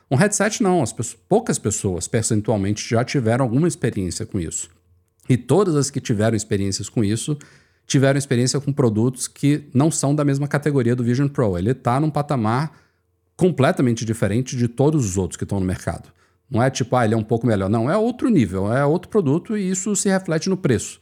[0.09, 4.69] Um headset não, as pessoas, poucas pessoas percentualmente já tiveram alguma experiência com isso.
[5.27, 7.37] E todas as que tiveram experiências com isso
[7.87, 11.57] tiveram experiência com produtos que não são da mesma categoria do Vision Pro.
[11.57, 12.71] Ele está num patamar
[13.35, 16.09] completamente diferente de todos os outros que estão no mercado.
[16.49, 17.69] Não é tipo, ah, ele é um pouco melhor.
[17.69, 20.99] Não, é outro nível, é outro produto e isso se reflete no preço.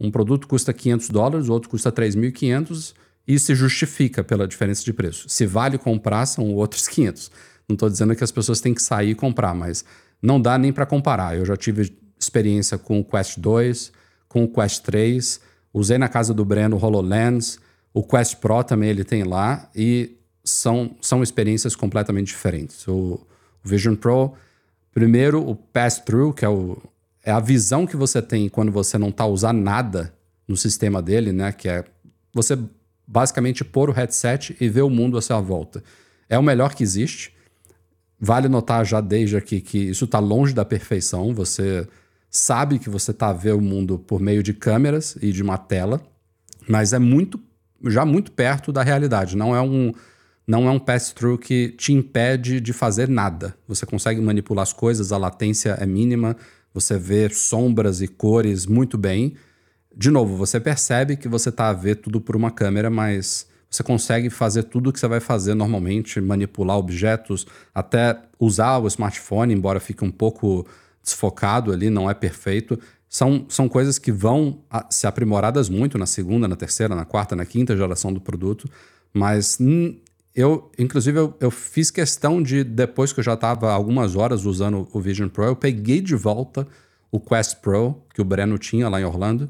[0.00, 2.94] Um produto custa 500 dólares, o outro custa 3.500
[3.28, 5.28] e se justifica pela diferença de preço.
[5.28, 7.30] Se vale comprar, são outros 500.
[7.68, 9.84] Não estou dizendo que as pessoas têm que sair e comprar, mas
[10.22, 11.36] não dá nem para comparar.
[11.36, 13.92] Eu já tive experiência com o Quest 2,
[14.28, 15.40] com o Quest 3,
[15.72, 17.58] usei na casa do Breno o HoloLens,
[17.92, 22.86] o Quest Pro também ele tem lá e são, são experiências completamente diferentes.
[22.88, 23.20] O,
[23.64, 24.32] o Vision Pro,
[24.92, 26.78] primeiro o pass-through, que é o,
[27.24, 30.14] é a visão que você tem quando você não está usando nada
[30.48, 31.52] no sistema dele, né?
[31.52, 31.84] Que é
[32.34, 32.58] você
[33.06, 35.82] basicamente pôr o headset e ver o mundo à sua volta.
[36.28, 37.34] É o melhor que existe.
[38.18, 41.34] Vale notar já desde aqui que isso está longe da perfeição.
[41.34, 41.86] Você
[42.30, 45.58] sabe que você está a ver o mundo por meio de câmeras e de uma
[45.58, 46.00] tela,
[46.68, 47.40] mas é muito
[47.86, 49.36] já muito perto da realidade.
[49.36, 49.92] Não é um
[50.46, 53.54] não é um pass-through que te impede de fazer nada.
[53.68, 56.36] Você consegue manipular as coisas, a latência é mínima,
[56.72, 59.34] você vê sombras e cores muito bem.
[59.94, 63.82] De novo, você percebe que você está a ver tudo por uma câmera, mas você
[63.82, 69.54] consegue fazer tudo o que você vai fazer normalmente, manipular objetos, até usar o smartphone,
[69.54, 70.66] embora fique um pouco
[71.02, 72.78] desfocado ali, não é perfeito.
[73.08, 77.44] São, são coisas que vão se aprimoradas muito na segunda, na terceira, na quarta, na
[77.44, 78.68] quinta geração do produto,
[79.12, 79.58] mas
[80.34, 84.88] eu, inclusive, eu, eu, fiz questão de, depois que eu já estava algumas horas usando
[84.92, 86.66] o Vision Pro, eu peguei de volta
[87.10, 89.48] o Quest Pro que o Breno tinha lá em Orlando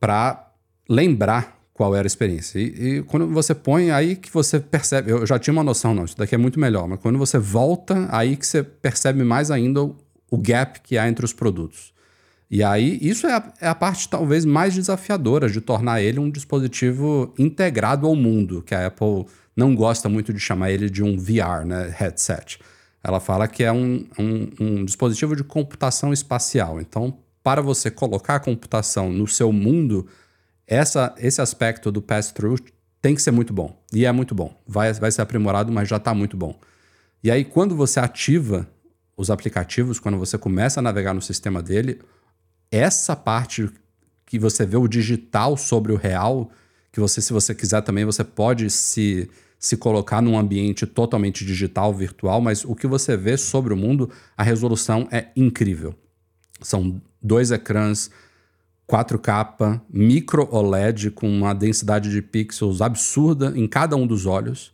[0.00, 0.50] para
[0.88, 2.58] lembrar qual era a experiência.
[2.58, 5.10] E, e, quando você põe, aí que você percebe.
[5.10, 8.08] Eu já tinha uma noção, não, isso daqui é muito melhor, mas quando você volta,
[8.10, 9.96] aí que você percebe mais ainda o,
[10.30, 11.94] o gap que há entre os produtos.
[12.50, 16.30] E aí, isso é a, é a, parte talvez mais desafiadora de tornar ele um
[16.30, 21.16] dispositivo integrado ao mundo, que a Apple não gosta muito de chamar ele de um
[21.16, 22.60] VR, né, headset.
[23.02, 26.80] Ela fala que é um, um, um dispositivo de computação espacial.
[26.80, 30.06] Então, para você colocar a computação no seu mundo,
[30.66, 32.58] essa, esse aspecto do pass-through
[33.00, 33.80] tem que ser muito bom.
[33.92, 34.60] E é muito bom.
[34.66, 36.58] Vai, vai ser aprimorado, mas já está muito bom.
[37.22, 38.68] E aí, quando você ativa
[39.16, 42.00] os aplicativos, quando você começa a navegar no sistema dele,
[42.70, 43.70] essa parte
[44.26, 46.50] que você vê o digital sobre o real,
[46.92, 51.92] que você, se você quiser também, você pode se se colocar num ambiente totalmente digital,
[51.92, 55.94] virtual, mas o que você vê sobre o mundo, a resolução é incrível.
[56.60, 58.10] São dois ecrãs
[58.88, 64.72] 4K, micro OLED com uma densidade de pixels absurda em cada um dos olhos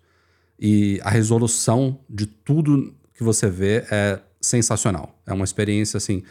[0.58, 5.18] e a resolução de tudo que você vê é sensacional.
[5.26, 6.22] É uma experiência assim,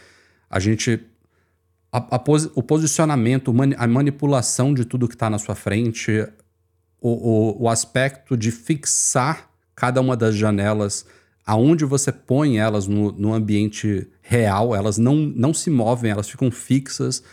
[0.49, 1.01] a gente
[1.91, 2.23] a, a
[2.55, 6.25] o posicionamento, a manipulação de tudo que está na sua frente,
[7.01, 11.05] o, o, o aspecto de fixar cada uma das janelas
[11.45, 16.51] aonde você põe elas no, no, ambiente real, elas não, não se movem, elas ficam
[16.51, 17.23] fixas.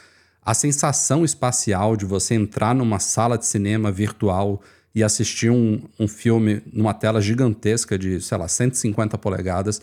[0.42, 4.62] A sensação espacial de você entrar numa sala de cinema virtual
[4.94, 9.80] e assistir um, um filme numa tela gigantesca de, sei lá, 150 polegadas,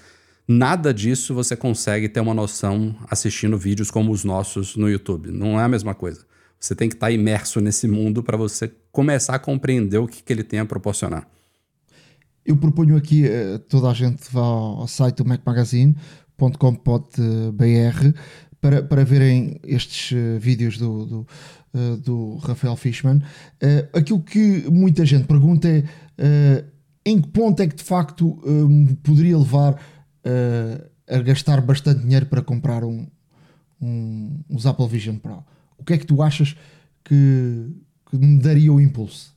[0.47, 5.31] nada disso você consegue ter uma noção assistindo vídeos como os nossos no YouTube.
[5.31, 6.25] Não é a mesma coisa.
[6.59, 10.23] Você tem que estar tá imerso nesse mundo para você começar a compreender o que,
[10.23, 11.27] que ele tem a proporcionar.
[12.45, 18.19] Eu proponho aqui uh, toda a gente vá ao site do macmagazine.com.br
[18.61, 21.27] para, para verem estes uh, vídeos do, do,
[21.97, 23.21] do Rafael Fishman.
[23.93, 25.83] aquilo que muita gente pergunta é
[27.05, 28.39] em que ponto é que de facto
[29.03, 29.79] poderia levar
[31.07, 33.07] a gastar bastante dinheiro para comprar um,
[33.81, 35.43] um, uns Apple Vision Pro?
[35.85, 36.55] O que é que tu achas
[37.03, 37.67] que,
[38.09, 39.31] que me daria o impulso?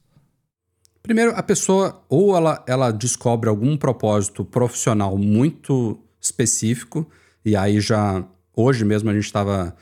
[1.03, 7.07] Primeiro, a pessoa ou ela, ela descobre algum propósito profissional muito específico,
[7.45, 8.25] e aí já
[8.57, 9.77] hoje mesmo a gente estava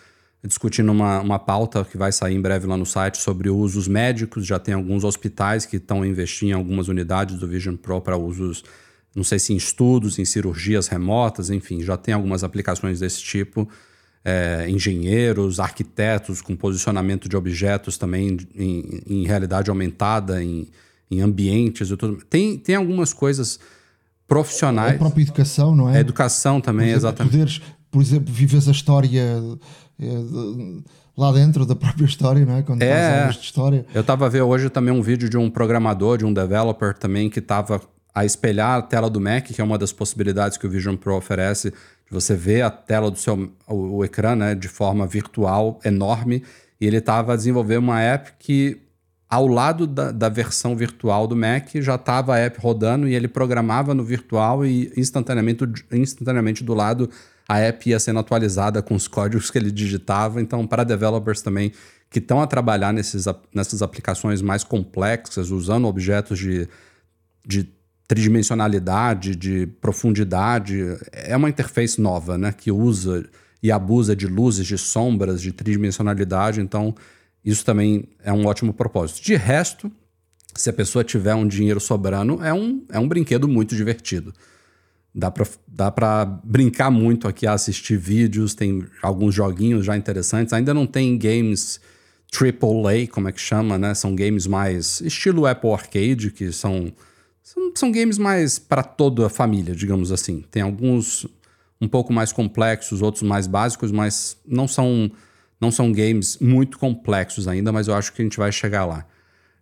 [0.44, 4.44] discutindo uma, uma pauta que vai sair em breve lá no site sobre usos médicos.
[4.44, 8.64] Já tem alguns hospitais que estão investindo em algumas unidades do Vision Pro para usos,
[9.14, 13.68] não sei se em estudos, em cirurgias remotas, enfim, já tem algumas aplicações desse tipo.
[14.28, 20.66] É, engenheiros, arquitetos com posicionamento de objetos também em, em realidade aumentada, em,
[21.08, 21.88] em ambientes.
[22.28, 23.60] Tem, tem algumas coisas
[24.26, 24.96] profissionais.
[24.96, 25.98] A própria educação, não é?
[25.98, 27.32] A educação também, exemplo, exatamente.
[27.32, 29.22] Poderes, por exemplo, vives a história
[30.00, 30.08] é,
[31.16, 32.62] lá dentro da própria história, não é?
[32.62, 33.86] Quando é, aulas de história.
[33.94, 37.30] Eu estava a ver hoje também um vídeo de um programador, de um developer também,
[37.30, 37.80] que estava
[38.14, 41.16] a espelhar a tela do Mac, que é uma das possibilidades que o Vision Pro
[41.16, 41.72] oferece,
[42.06, 46.42] de você ver a tela do seu o, o ecrã, né, de forma virtual enorme.
[46.80, 48.80] E ele estava a desenvolver uma app que
[49.28, 53.26] ao lado da, da, versão virtual do Mac já estava a app rodando e ele
[53.26, 57.10] programava no virtual e instantaneamente, instantaneamente do lado
[57.48, 60.40] a app ia sendo atualizada com os códigos que ele digitava.
[60.40, 61.72] Então, para developers também
[62.10, 66.68] que estão a trabalhar nesses, nessas aplicações mais complexas, usando objetos de,
[67.44, 67.68] de
[68.06, 72.52] tridimensionalidade, de profundidade, é uma interface nova, né?
[72.52, 73.28] Que usa
[73.62, 76.60] e abusa de luzes, de sombras, de tridimensionalidade.
[76.60, 76.94] Então,
[77.44, 79.24] isso também é um ótimo propósito.
[79.24, 79.90] De resto,
[80.54, 84.32] se a pessoa tiver um dinheiro sobrando, é um, é um brinquedo muito divertido.
[85.14, 90.52] Dá pra, dá pra brincar muito aqui, assistir vídeos, tem alguns joguinhos já interessantes.
[90.52, 91.80] Ainda não tem games
[92.32, 93.94] AAA, como é que chama, né?
[93.94, 96.92] São games mais estilo Apple Arcade, que são,
[97.46, 100.44] são, são games mais para toda a família, digamos assim.
[100.50, 101.28] Tem alguns
[101.80, 105.08] um pouco mais complexos, outros mais básicos, mas não são,
[105.60, 109.06] não são games muito complexos ainda, mas eu acho que a gente vai chegar lá.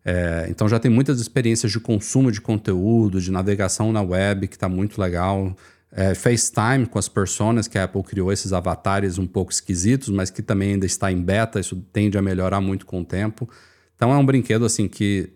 [0.03, 4.57] É, então já tem muitas experiências de consumo de conteúdo, de navegação na web, que
[4.57, 5.55] está muito legal.
[5.93, 10.31] É, FaceTime com as personas, que a Apple criou esses avatares um pouco esquisitos, mas
[10.31, 13.47] que também ainda está em beta, isso tende a melhorar muito com o tempo.
[13.95, 15.35] Então é um brinquedo assim que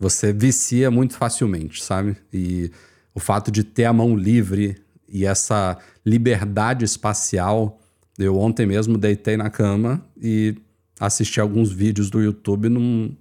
[0.00, 2.16] você vicia muito facilmente, sabe?
[2.32, 2.72] E
[3.14, 7.78] o fato de ter a mão livre e essa liberdade espacial.
[8.18, 10.56] Eu ontem mesmo deitei na cama e
[10.98, 13.14] assisti alguns vídeos do YouTube num,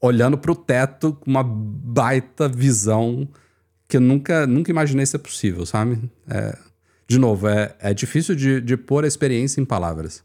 [0.00, 3.26] olhando para o teto com uma baita visão
[3.88, 5.98] que eu nunca, nunca imaginei ser possível, sabe?
[6.28, 6.58] É,
[7.06, 10.22] de novo, é, é difícil de, de pôr a experiência em palavras.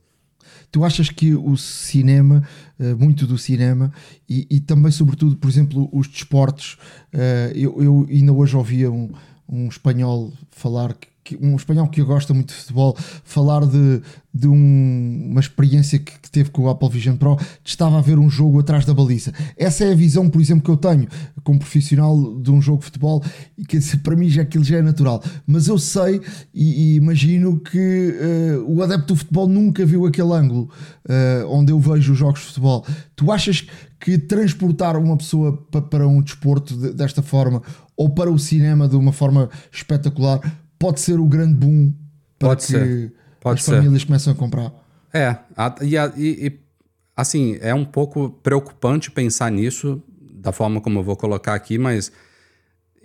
[0.72, 2.44] Tu achas que o cinema,
[2.80, 3.92] eh, muito do cinema,
[4.30, 6.78] e, e também, sobretudo, por exemplo, os desportos,
[7.14, 9.10] eh, eu, eu ainda hoje ouvia um,
[9.48, 11.08] um espanhol falar que
[11.42, 14.02] um espanhol que gosta muito de futebol, falar de,
[14.34, 18.20] de um, uma experiência que, que, teve com o Apple Vision Pro, estava a ver
[18.20, 19.34] um jogo atrás da baliza.
[19.58, 21.08] Essa é a visão, por exemplo, que eu tenho
[21.44, 23.24] como profissional de um jogo de futebol
[23.58, 25.24] e que para mim já aquilo já é natural.
[25.46, 26.22] Mas eu sei
[26.54, 28.16] e, e imagino que
[28.60, 30.70] uh, o adepto do futebol nunca viu aquele ângulo
[31.10, 32.86] uh, onde eu vejo os jogos de futebol.
[33.16, 33.66] Tu achas
[34.00, 35.58] que transportar uma pessoa
[35.90, 37.62] para um desporto desta forma
[37.96, 40.40] ou para o cinema de uma forma espetacular
[40.80, 41.94] pode ser o grande boom
[42.38, 43.14] para pode que ser.
[43.40, 43.76] Pode as ser.
[43.78, 44.72] famílias começam a comprar.
[45.14, 45.38] É,
[45.82, 45.96] e,
[46.48, 46.60] e,
[47.16, 52.12] assim, é um pouco preocupante pensar nisso, da forma como eu vou colocar aqui, mas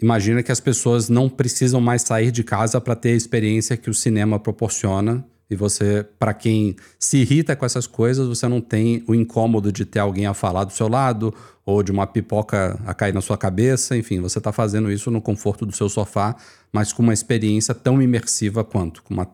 [0.00, 3.88] imagina que as pessoas não precisam mais sair de casa para ter a experiência que
[3.88, 9.04] o cinema proporciona e você, para quem se irrita com essas coisas, você não tem
[9.06, 11.32] o incômodo de ter alguém a falar do seu lado
[11.66, 13.94] ou de uma pipoca a cair na sua cabeça.
[13.94, 16.34] Enfim, você está fazendo isso no conforto do seu sofá,
[16.72, 19.28] mas com uma experiência tão imersiva quanto, com uma,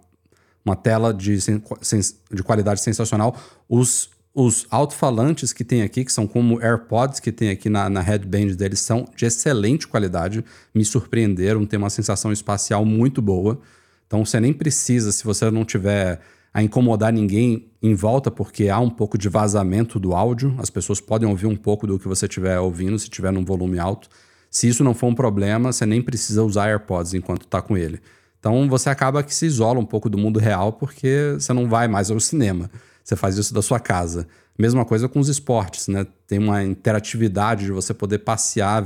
[0.65, 3.37] uma tela de, de qualidade sensacional.
[3.69, 8.01] Os, os alto-falantes que tem aqui, que são como AirPods que tem aqui na, na
[8.01, 13.61] headband deles, são de excelente qualidade, me surpreenderam, tem uma sensação espacial muito boa.
[14.09, 16.19] Então você nem precisa, se você não tiver
[16.53, 21.01] a incomodar ninguém em volta, porque há um pouco de vazamento do áudio, as pessoas
[21.01, 24.09] podem ouvir um pouco do que você estiver ouvindo, se estiver num volume alto.
[24.51, 28.01] Se isso não for um problema, você nem precisa usar AirPods enquanto está com ele.
[28.41, 31.87] Então você acaba que se isola um pouco do mundo real, porque você não vai
[31.87, 32.71] mais ao cinema.
[33.05, 34.27] Você faz isso da sua casa.
[34.59, 36.07] Mesma coisa com os esportes, né?
[36.27, 38.85] Tem uma interatividade de você poder passear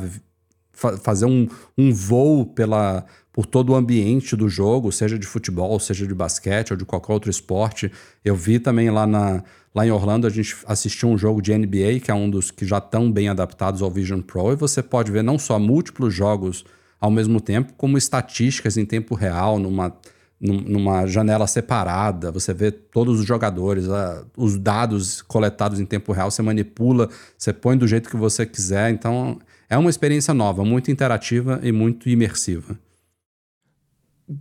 [0.73, 1.47] fa fazer um,
[1.77, 6.73] um voo pela, por todo o ambiente do jogo, seja de futebol, seja de basquete
[6.73, 7.91] ou de qualquer outro esporte.
[8.23, 9.43] Eu vi também lá, na,
[9.75, 12.67] lá em Orlando, a gente assistiu um jogo de NBA, que é um dos que
[12.67, 16.65] já estão bem adaptados ao Vision Pro, e você pode ver não só múltiplos jogos
[17.01, 19.97] ao mesmo tempo, como estatísticas em tempo real, numa,
[20.39, 22.31] numa janela separada.
[22.31, 23.87] Você vê todos os jogadores,
[24.37, 28.91] os dados coletados em tempo real, você manipula, você põe do jeito que você quiser.
[28.91, 29.41] Então,
[29.73, 32.79] é uma experiência nova, muito interativa e muito imersiva.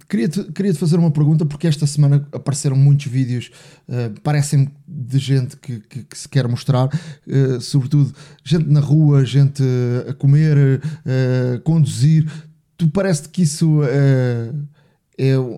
[0.10, 3.50] Queria-te queria -te fazer uma pergunta, porque esta semana apareceram muitos vídeos,
[3.88, 8.14] uh, parecem de gente que, que, que, se quer mostrar, uh, sobretudo
[8.44, 9.64] gente na rua, gente
[10.10, 12.30] a comer, uh, conduzir.
[12.76, 14.52] Tu parece que isso é,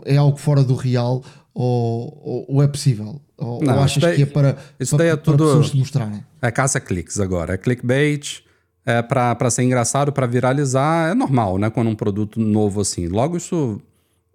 [0.05, 3.19] é algo fora do real ou, ou é possível?
[3.37, 5.69] Ou, Não, ou achas daí, que é para, isso para, daí é tudo, para pessoas
[5.69, 6.23] se mostrarem?
[6.41, 8.43] É caça-cliques agora, é clickbait
[8.85, 11.69] é para ser engraçado, para viralizar, é normal, né?
[11.69, 13.07] Quando um produto novo assim.
[13.07, 13.81] Logo, isso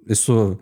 [0.09, 0.59] isso,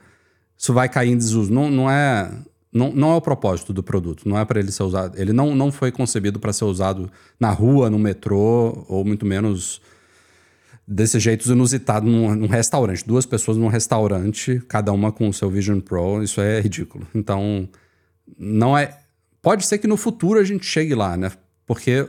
[0.58, 1.52] isso vai cair em desuso.
[1.52, 2.30] Não, não, é,
[2.72, 5.18] não, não é o propósito do produto, não é para ele ser usado.
[5.18, 9.80] Ele não, não foi concebido para ser usado na rua, no metrô, ou muito menos
[10.86, 13.06] desse jeito inusitado num, num, restaurante.
[13.06, 17.06] Duas pessoas num restaurante, cada uma com o seu Vision Pro, isso é ridículo.
[17.14, 17.68] Então,
[18.36, 18.98] não é.
[19.40, 21.30] Pode ser que no futuro a gente chegue lá, né?
[21.64, 22.08] Porque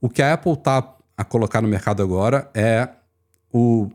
[0.00, 2.88] o que a Apple tá a colocar no mercado agora é
[3.52, 3.90] o,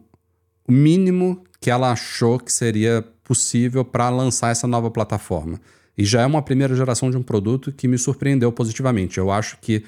[0.68, 5.60] mínimo que ela achou que seria possível para lançar essa nova plataforma.
[5.98, 9.18] E já é uma primeira geração de um produto que me surpreendeu positivamente.
[9.18, 9.84] Eu acho que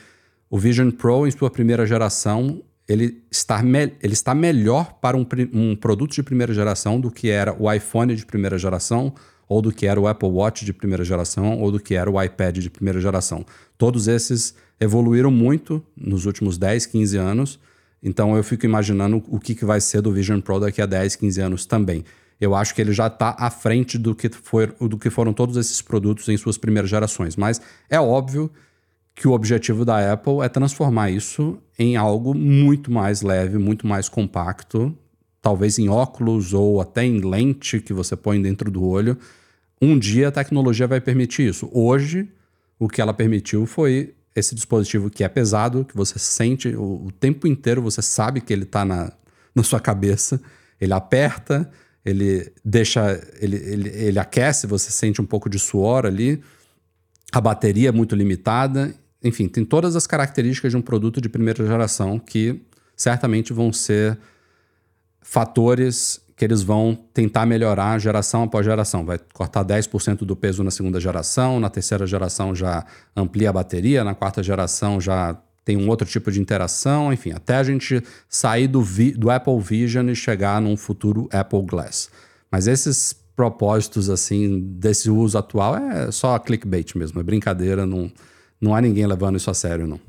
[0.49, 3.61] o Vision Pro, em sua primeira geração, ele está,
[4.01, 8.15] ele está melhor para um, um produto de primeira geração do que era o iPhone
[8.15, 9.13] de primeira geração,
[9.47, 12.21] ou do que era o Apple Watch de primeira geração, ou do que era o
[12.21, 13.45] iPad de primeira geração.
[13.77, 17.59] Todos esses evoluíram muito nos últimos 10, 15 anos
[18.05, 21.15] então eu fico imaginando o que, que vai ser do Vision Pro daqui a 10,
[21.15, 22.05] 15 anos também.
[22.39, 25.57] Eu acho que ele já está à frente do que, foi, do que foram todos
[25.57, 27.35] esses produtos em suas primeiras gerações.
[27.35, 27.59] Mas
[27.89, 28.51] é óbvio
[29.15, 34.07] que o objetivo da Apple é transformar isso em algo muito mais leve, muito mais
[34.07, 34.95] compacto,
[35.41, 39.17] talvez em óculos ou até em lente que você põe dentro do olho.
[39.81, 41.67] Um dia a tecnologia vai permitir isso.
[41.73, 42.29] Hoje,
[42.77, 47.11] o que ela permitiu foi esse dispositivo que é pesado, que você sente o, o
[47.11, 49.11] tempo inteiro, você sabe que ele está na,
[49.55, 50.41] na sua cabeça,
[50.79, 51.69] ele aperta,
[52.03, 56.43] ele deixa, ele, ele, ele aquece, você sente um pouco de suor ali,
[57.31, 61.65] a bateria é muito limitada, enfim, tem todas as características de um produto de primeira
[61.65, 62.61] geração que
[62.95, 64.17] certamente vão ser
[65.21, 69.05] fatores que eles vão tentar melhorar geração após geração.
[69.05, 74.03] Vai cortar 10% do peso na segunda geração, na terceira geração já amplia a bateria,
[74.03, 78.67] na quarta geração já tem um outro tipo de interação, enfim, até a gente sair
[78.67, 78.83] do,
[79.17, 82.09] do Apple Vision e chegar num futuro Apple Glass.
[82.51, 88.11] Mas esses propósitos, assim, desse uso atual é só clickbait mesmo, é brincadeira, não,
[88.61, 89.99] não há ninguém levando isso a sério, não.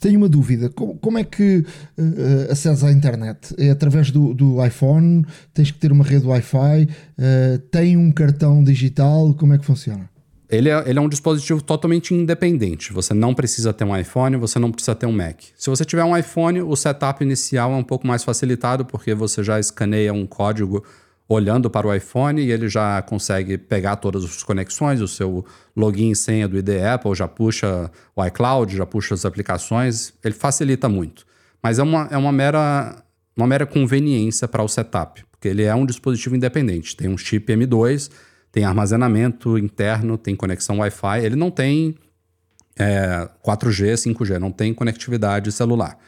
[0.00, 1.58] Tenho uma dúvida: como, como é que
[1.98, 3.54] uh, acessas à internet?
[3.58, 5.24] É através do, do, iPhone?
[5.52, 6.84] Tens que ter uma rede Wi-Fi?
[6.84, 9.34] Uh, tem um cartão digital?
[9.34, 10.08] Como é que funciona?
[10.50, 12.90] Ele é, ele é um dispositivo totalmente independente.
[12.94, 15.40] Você não precisa ter um iPhone, você não precisa ter um Mac.
[15.54, 19.44] Se você tiver um iPhone, o setup inicial é um pouco mais facilitado, porque você
[19.44, 20.82] já escaneia um código
[21.28, 25.44] olhando para o iPhone e ele já consegue pegar todas as conexões, o seu
[25.76, 30.34] login e senha do ID Apple, já puxa o iCloud, já puxa as aplicações, ele
[30.34, 31.26] facilita muito.
[31.62, 33.04] Mas é uma, é uma, mera,
[33.36, 36.96] uma mera conveniência para o setup, porque ele é um dispositivo independente.
[36.96, 38.10] Tem um chip M2,
[38.50, 41.94] tem armazenamento interno, tem conexão Wi-Fi, ele não tem
[42.78, 45.98] é, 4G, 5G, não tem conectividade celular.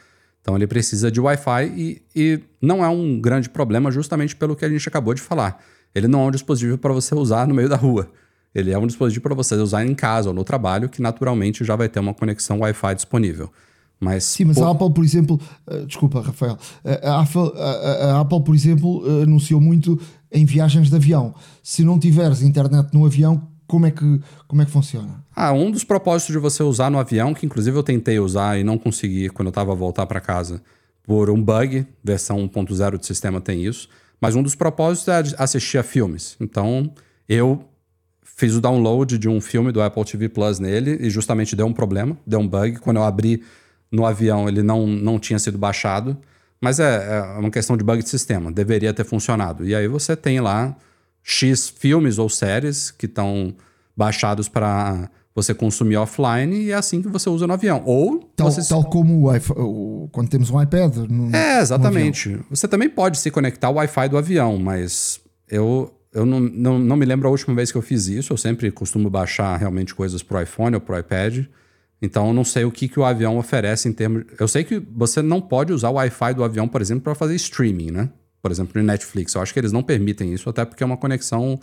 [0.41, 4.65] Então ele precisa de Wi-Fi e, e, não é um grande problema justamente pelo que
[4.65, 5.63] a gente acabou de falar.
[5.93, 8.09] Ele não é um dispositivo para você usar no meio da rua.
[8.53, 11.75] Ele é um dispositivo para você usar em casa ou no trabalho, que naturalmente já
[11.75, 13.51] vai ter uma conexão Wi-Fi disponível.
[13.99, 14.65] Mas, Sim, mas pô...
[14.65, 16.57] a Apple, por exemplo, uh, desculpa, Rafael,
[17.03, 19.99] a Apple, a, a Apple, por exemplo, anunciou muito
[20.31, 21.35] em viagens de avião.
[21.61, 24.19] Se não tiveres internet no avião, como é que,
[24.49, 25.23] como é que funciona?
[25.33, 28.65] Ah, um dos propósitos de você usar no avião, que inclusive eu tentei usar e
[28.65, 30.61] não consegui quando eu estava a voltar para casa,
[31.03, 33.87] por um bug, versão 1.0 do sistema tem isso,
[34.19, 36.35] mas um dos propósitos é assistir a filmes.
[36.41, 36.93] Então,
[37.29, 37.63] eu
[38.21, 41.73] fiz o download de um filme do Apple TV Plus nele e justamente deu um
[41.73, 42.77] problema, deu um bug.
[42.79, 43.41] Quando eu abri
[43.89, 46.17] no avião, ele não, não tinha sido baixado,
[46.59, 49.65] mas é, é uma questão de bug de sistema, deveria ter funcionado.
[49.65, 50.75] E aí você tem lá
[51.23, 53.53] X filmes ou séries que estão
[53.95, 57.81] baixados para você consumir offline e é assim que você usa no avião.
[57.85, 58.67] Ou Tal, você...
[58.67, 60.95] tal como o, iPhone, o- quando temos um iPad.
[61.09, 62.37] No, É, exatamente.
[62.49, 66.95] Você também pode se conectar ao Wi-Fi do avião, mas eu, eu não, não, não
[66.97, 68.33] me lembro a última vez que eu fiz isso.
[68.33, 71.45] Eu sempre costumo baixar realmente coisas pro iPhone ou pro iPad.
[72.01, 74.23] Então eu não sei o que, que o avião oferece em termos.
[74.39, 77.35] Eu sei que você não pode usar o Wi-Fi do avião, por exemplo, para fazer
[77.35, 78.09] streaming, né?
[78.41, 79.35] Por exemplo, no Netflix.
[79.35, 81.59] Eu acho que eles não permitem isso, até porque é uma conexão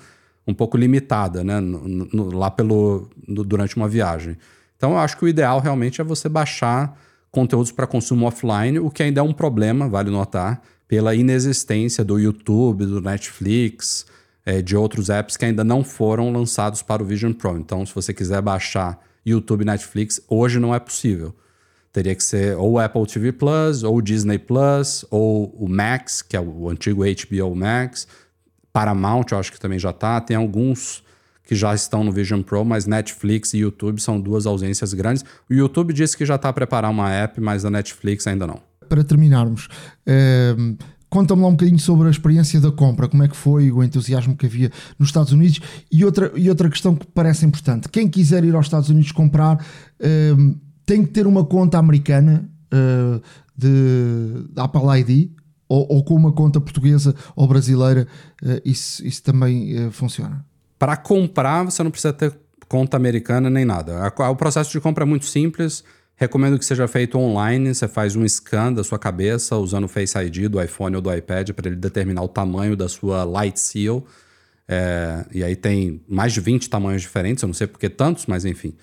[0.47, 1.61] um pouco limitada, né?
[1.61, 4.37] No- no- lá pelo, no- durante uma viagem.
[4.77, 6.97] Então eu acho que o ideal realmente é você baixar
[7.31, 12.19] conteúdos para consumo offline, o que ainda é um problema, vale notar, pela inexistência do
[12.19, 14.07] YouTube, do Netflix,
[14.47, 17.59] eh, de outros apps que ainda não foram lançados para o Vision Pro.
[17.59, 21.35] Então, se você quiser baixar YouTube e Netflix, hoje não é possível.
[21.99, 26.41] Teria que ser ou Apple TV Plus, ou Disney Plus, ou o Max, que é
[26.41, 28.07] o antigo HBO Max.
[28.73, 30.21] Paramount, eu acho que também já tá.
[30.21, 31.03] Tem alguns
[31.43, 35.25] que já estão no Vision Pro, mas Netflix e YouTube são duas ausências grandes.
[35.51, 38.61] O YouTube disse que já está a preparar uma app, mas a Netflix ainda não.
[38.89, 39.67] Para terminarmos,
[40.07, 40.77] ehm,
[41.11, 44.37] conta-me lá um bocadinho sobre a experiência da compra, como é que foi, o entusiasmo
[44.37, 44.71] que havia
[45.01, 45.59] nos Estados Unidos
[45.91, 49.59] e outra, e outra questão que parece importante: quem quiser ir aos Estados Unidos comprar
[49.99, 50.55] ehm,
[50.89, 53.21] tem que ter uma conta americana eh,
[53.55, 55.31] de, Apple ID.
[55.69, 58.09] Ou, ou com uma conta portuguesa ou brasileira,
[58.43, 60.43] eh, isso, isso também eh, funciona.
[60.79, 62.35] Para comprar, você não precisa ter
[62.67, 64.11] conta americana nem nada.
[64.31, 65.85] O processo de compra é muito simples.
[66.17, 67.75] Recomendo que seja feito online.
[67.75, 71.15] Você faz um scan da sua cabeça usando o Face ID do iPhone ou do
[71.15, 74.03] iPad para ele determinar o tamanho da sua Light Seal.
[74.67, 78.25] É, e aí tem mais de 20 tamanhos diferentes, eu não sei por que tantos,
[78.25, 78.75] mas enfim.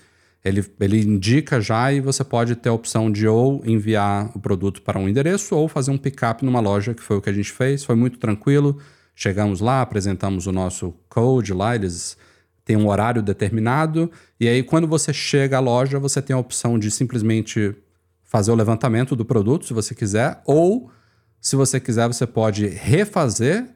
[0.46, 4.80] Ele, ele indica já e você pode ter a opção de ou enviar o produto
[4.80, 7.50] para um endereço ou fazer um pick-up numa loja, que foi o que a gente
[7.50, 7.82] fez.
[7.82, 8.78] Foi muito tranquilo.
[9.12, 12.16] Chegamos lá, apresentamos o nosso code lá, eles
[12.64, 14.08] têm um horário determinado.
[14.38, 17.74] E aí, quando você chega à loja, você tem a opção de simplesmente
[18.22, 20.90] fazer o levantamento do produto, se você quiser, ou
[21.40, 23.66] se você quiser, você pode refazer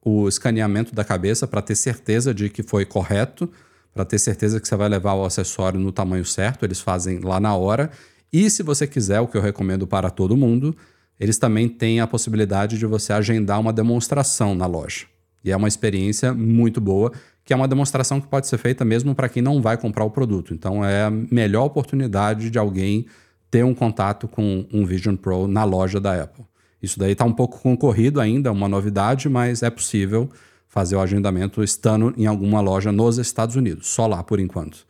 [0.00, 3.50] o escaneamento da cabeça para ter certeza de que foi correto,
[3.92, 7.40] para ter certeza que você vai levar o acessório no tamanho certo, eles fazem lá
[7.40, 7.90] na hora.
[8.32, 10.76] E se você quiser, o que eu recomendo para todo mundo,
[11.18, 15.06] eles também têm a possibilidade de você agendar uma demonstração na loja.
[15.44, 17.12] E é uma experiência muito boa,
[17.44, 20.10] que é uma demonstração que pode ser feita mesmo para quem não vai comprar o
[20.10, 20.54] produto.
[20.54, 23.06] Então é a melhor oportunidade de alguém
[23.50, 26.44] ter um contato com um Vision Pro na loja da Apple.
[26.82, 30.30] Isso daí está um pouco concorrido ainda, é uma novidade, mas é possível
[30.70, 34.86] fazer o agendamento estando em alguma loja nos Estados Unidos, só lá por enquanto.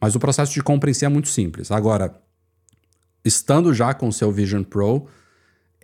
[0.00, 1.70] Mas o processo de compra em si é muito simples.
[1.70, 2.20] Agora,
[3.24, 5.06] estando já com o seu Vision Pro,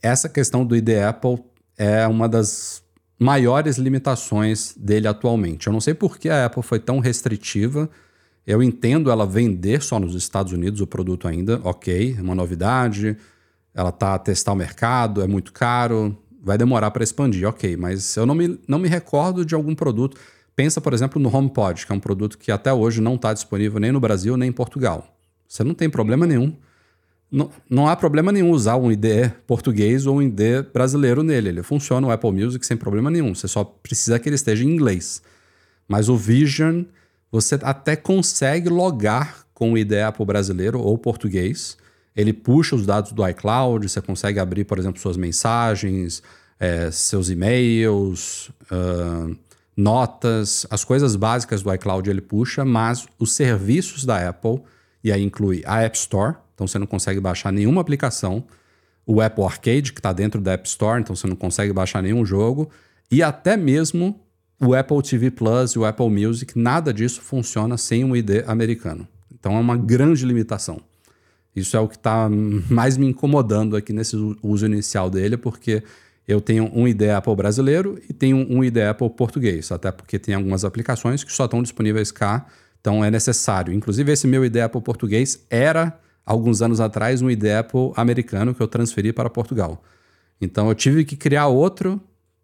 [0.03, 1.39] essa questão do ID Apple
[1.79, 2.83] é uma das
[3.19, 5.69] maiores limitações dele atualmente.
[5.69, 7.89] Eu não sei por que a Apple foi tão restritiva.
[8.45, 13.17] Eu entendo ela vender só nos Estados Unidos o produto ainda, ok, é uma novidade.
[13.73, 16.17] Ela tá a testar o mercado, é muito caro,
[16.47, 17.77] vai demorar para expandir, ok.
[17.77, 20.17] Mas eu não me, não me recordo de algum produto.
[20.55, 23.79] Pensa, por exemplo, no HomePod, que é um produto que até hoje não está disponível
[23.79, 25.15] nem no Brasil nem em Portugal.
[25.47, 26.57] Você não tem problema nenhum
[27.31, 31.49] não, não há problema nenhum usar um ID português ou um ID brasileiro nele.
[31.49, 33.35] Ele funciona o Apple Music sem problema nenhum.
[33.35, 35.23] Você só precisa que ele esteja em inglês.
[35.89, 36.85] Mas o Vision,
[37.31, 41.77] você até consegue logar com o ID Apple brasileiro ou português.
[42.17, 46.23] Ele puxa os dados do iCloud, você consegue abrir, por exemplo, suas mensagens,
[46.59, 49.29] eh, seus e-mails, ah,
[49.77, 54.63] notas, as coisas básicas do iCloud ele puxa, mas os serviços da Apple,
[55.05, 58.43] e aí inclui a App Store, então você não consegue baixar nenhuma aplicação,
[59.05, 62.25] o Apple Arcade, que está dentro da App Store, então você não consegue baixar nenhum
[62.25, 62.71] jogo,
[63.11, 64.19] e até mesmo
[64.59, 69.07] o Apple TV Plus e o Apple Music, nada disso funciona sem um ID americano.
[69.33, 70.81] Então é uma grande limitação.
[71.57, 72.29] Isso é o que está
[72.71, 75.83] mais me incomodando aqui nesse uso inicial dele, porque
[76.29, 80.35] eu tenho um ID Apple brasileiro e tenho um ID Apple português, até porque tem
[80.35, 82.47] algumas aplicações que só estão disponíveis cá,
[82.79, 83.73] então é necessário.
[83.73, 88.61] Inclusive, esse meu ID Apple português era, alguns anos atrás, um ID Apple americano que
[88.61, 89.83] eu transferi para Portugal.
[90.41, 91.99] Então eu tive que criar outro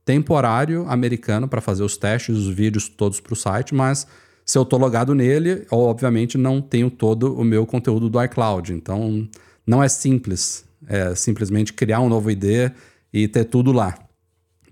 [0.04, 4.06] temporário americano para fazer os testes, os vídeos todos para o site, mas
[4.52, 8.74] se eu tô logado nele, eu, obviamente não tenho todo o meu conteúdo do iCloud.
[8.74, 9.26] Então
[9.66, 12.70] não é simples, é simplesmente criar um novo ID
[13.10, 13.98] e ter tudo lá.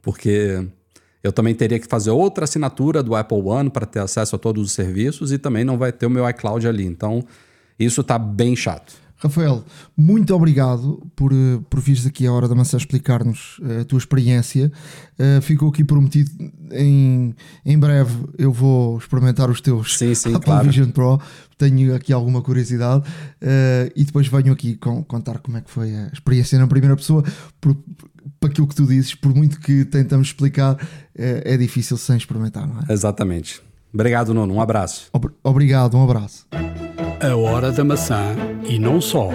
[0.03, 0.63] Porque
[1.23, 4.63] eu também teria que fazer outra assinatura do Apple One para ter acesso a todos
[4.63, 6.85] os serviços e também não vai ter o meu iCloud ali.
[6.85, 7.25] Então
[7.79, 8.93] isso tá bem chato.
[9.21, 9.63] Rafael,
[9.95, 13.99] muito obrigado por, eh, por vires aqui à hora da maçã explicar-nos eh, a tua
[13.99, 14.73] experiência.
[15.19, 16.31] Uh, ficou aqui prometido
[16.73, 17.35] em,
[17.67, 20.67] em breve eu vou experimentar os teus sim, sim, Apple claro.
[20.67, 21.21] Vision Pro.
[21.59, 25.95] Tenho aqui alguma curiosidade uh, e depois venho aqui com, contar como é que foi
[25.95, 27.23] a experiência na primeira pessoa.
[27.61, 27.77] Por,
[28.39, 30.79] para aquilo que tu dizes, por muito que tentamos explicar,
[31.15, 32.91] é, é difícil sem experimentar, não é?
[32.91, 33.61] Exatamente.
[33.93, 34.55] Obrigado, Nuno.
[34.55, 35.11] Um abraço.
[35.43, 36.47] Obrigado, um abraço.
[37.23, 38.35] A hora da maçã
[38.67, 39.29] e não só.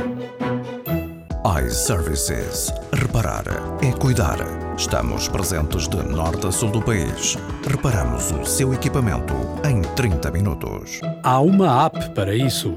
[1.64, 2.74] iServices.
[2.92, 3.44] Reparar
[3.80, 4.40] é cuidar.
[4.76, 7.38] Estamos presentes de norte a sul do país.
[7.70, 9.36] Reparamos o seu equipamento
[9.70, 11.00] em 30 minutos.
[11.22, 12.76] Há uma app para isso.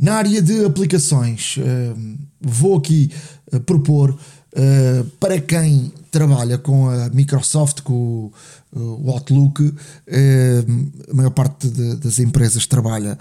[0.00, 1.58] Na área de aplicações,
[2.40, 3.10] vou aqui
[3.66, 4.16] propor
[5.20, 8.30] para quem trabalha com a Microsoft, com
[8.72, 9.74] o Outlook,
[11.10, 13.18] a maior parte de, das empresas trabalha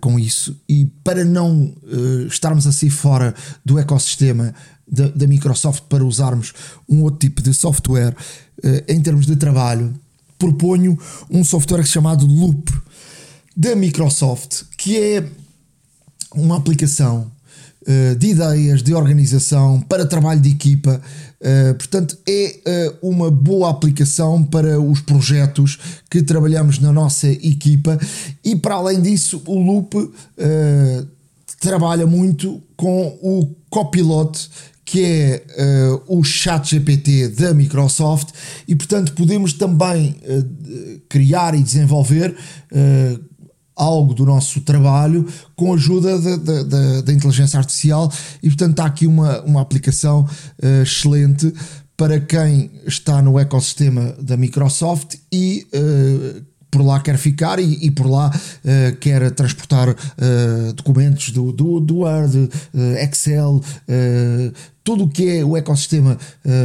[0.00, 1.72] com isso, e para não
[2.28, 4.54] estarmos assim fora do ecossistema
[4.86, 6.52] da, da Microsoft para usarmos
[6.88, 8.14] um outro tipo de software
[8.86, 9.94] em termos de trabalho,
[10.38, 10.98] proponho
[11.30, 12.70] um software chamado Loop
[13.56, 15.26] da Microsoft, que é
[16.34, 17.30] uma aplicação
[18.18, 21.00] de ideias, de organização, para trabalho de equipa.
[21.44, 25.78] Uh, portanto, é uh, uma boa aplicação para os projetos
[26.10, 27.98] que trabalhamos na nossa equipa
[28.42, 30.10] e, para além disso, o Loop uh,
[31.60, 34.48] trabalha muito com o Copilot,
[34.86, 35.42] que é
[36.06, 38.28] o chat GPT da Microsoft,
[38.68, 40.14] e portanto podemos também
[41.08, 42.36] criar e desenvolver
[43.76, 46.18] algo do nosso trabalho com a ajuda
[47.02, 48.10] da, inteligência artificial
[48.42, 51.52] e portanto está aqui uma, uma aplicação uh, excelente
[51.96, 57.90] para quem está no ecossistema da Microsoft e uh, por lá quer ficar e, e
[57.90, 59.94] por lá uh, quer transportar
[60.74, 62.48] documentos do, do, do Word,
[63.00, 63.62] Excel,
[64.82, 66.18] tudo o que é o ecossistema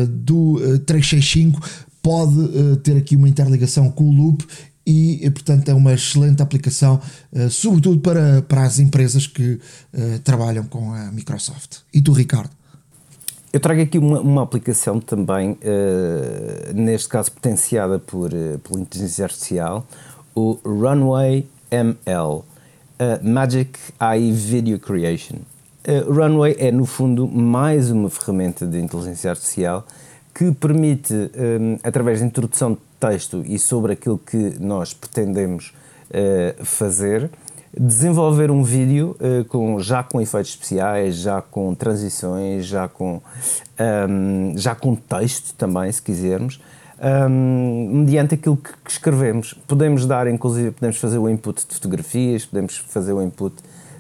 [0.09, 0.55] do
[0.87, 1.61] 365
[2.01, 4.43] pode ter aqui uma interligação com o Loop
[4.91, 6.99] e, portanto, é uma excelente aplicação,
[7.31, 11.81] uh, sobretudo para, para as empresas que uh, trabalham com a Microsoft.
[11.93, 12.49] E tu, Ricardo?
[13.53, 19.87] Eu trago aqui uma, uma aplicação também, uh, neste caso potenciada por, pela inteligência artificial,
[20.33, 22.43] o Runway ML,
[23.21, 25.37] Magic AI Video Creation.
[26.07, 29.85] Runway é, no fundo, mais uma ferramenta de inteligência artificial
[30.33, 35.73] que permite, um, através da introdução de texto e sobre aquilo que nós pretendemos
[36.09, 37.29] uh, fazer,
[37.77, 43.21] desenvolver um vídeo uh, com, já com efeitos especiais, já com transições, já com,
[44.09, 46.59] um, já com texto também, se quisermos,
[47.29, 49.53] um, mediante aquilo que, que, escrevemos.
[49.67, 53.55] Podemos dar, inclusive, podemos fazer o input de fotografias, podemos fazer o input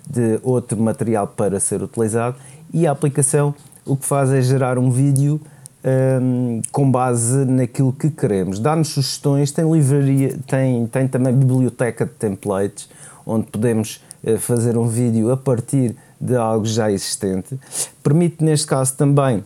[0.09, 2.35] de outro material para ser utilizado
[2.73, 3.53] e a aplicação
[3.85, 5.39] o que faz é gerar um vídeo
[5.83, 8.59] um, com base naquilo que queremos.
[8.59, 12.89] Dá-nos sugestões, tem livraria, tem, tem também biblioteca de templates,
[13.25, 17.57] onde podemos uh, fazer um vídeo a partir de algo já existente.
[18.03, 19.43] Permite, neste caso, também, uh,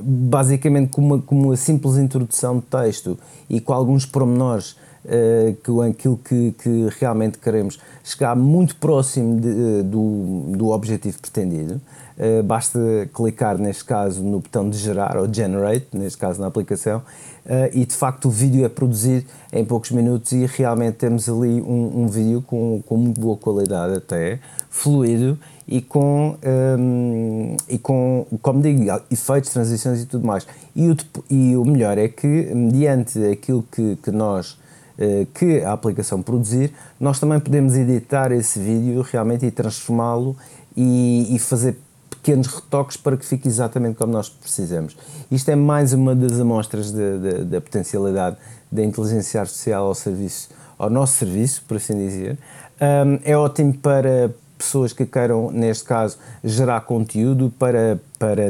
[0.00, 5.90] basicamente, com uma, com uma simples introdução de texto e com alguns pormenores Uh, que
[5.90, 11.80] aquilo que, que, realmente queremos chegar muito próximo de, do, do objetivo pretendido.
[12.18, 12.78] Uh, basta
[13.12, 17.86] clicar, neste caso, no botão de gerar ou generate, neste caso na aplicação, uh, e
[17.86, 22.06] de facto o vídeo é produzido em poucos minutos e realmente temos ali um, um
[22.08, 26.36] vídeo com, com muito boa qualidade até, fluido e com,
[26.78, 30.46] um, e com como digo, efeitos, transições e tudo mais.
[30.74, 30.96] E o,
[31.30, 34.52] e o melhor é que, mediante aquilo que, que nós
[34.98, 40.36] uh, que a aplicação produzir, nós também podemos editar esse vídeo realmente e transformá-lo
[40.76, 41.76] e, e fazer
[42.22, 44.96] pequenos retoques para que fique exatamente como nós precisamos.
[45.30, 48.36] Isto é mais uma das amostras da potencialidade
[48.70, 52.38] da inteligência artificial ao serviço, ao nosso serviço, por assim dizer.
[52.80, 58.44] Um, é ótimo para pessoas que queiram, neste caso, gerar conteúdo para, para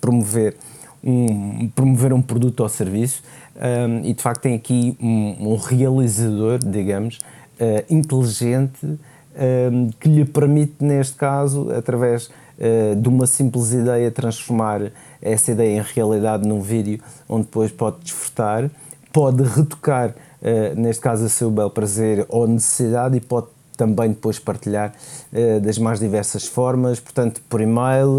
[0.00, 0.56] promover
[1.04, 3.22] um, promover um produto ou serviço
[3.56, 7.18] um, e de facto tem aqui um, um realizador, digamos,
[7.60, 12.30] uh, inteligente um, que lhe permite, neste caso, através
[12.62, 17.98] uh, de uma simples ideia, transformar essa ideia em realidade num vídeo onde depois pode
[18.00, 18.70] desfrutar,
[19.12, 24.38] pode retocar, uh, neste caso, a seu bel prazer ou necessidade e pode também depois
[24.38, 24.94] partilhar
[25.32, 28.10] uh, das mais diversas formas, portanto, por e-mail,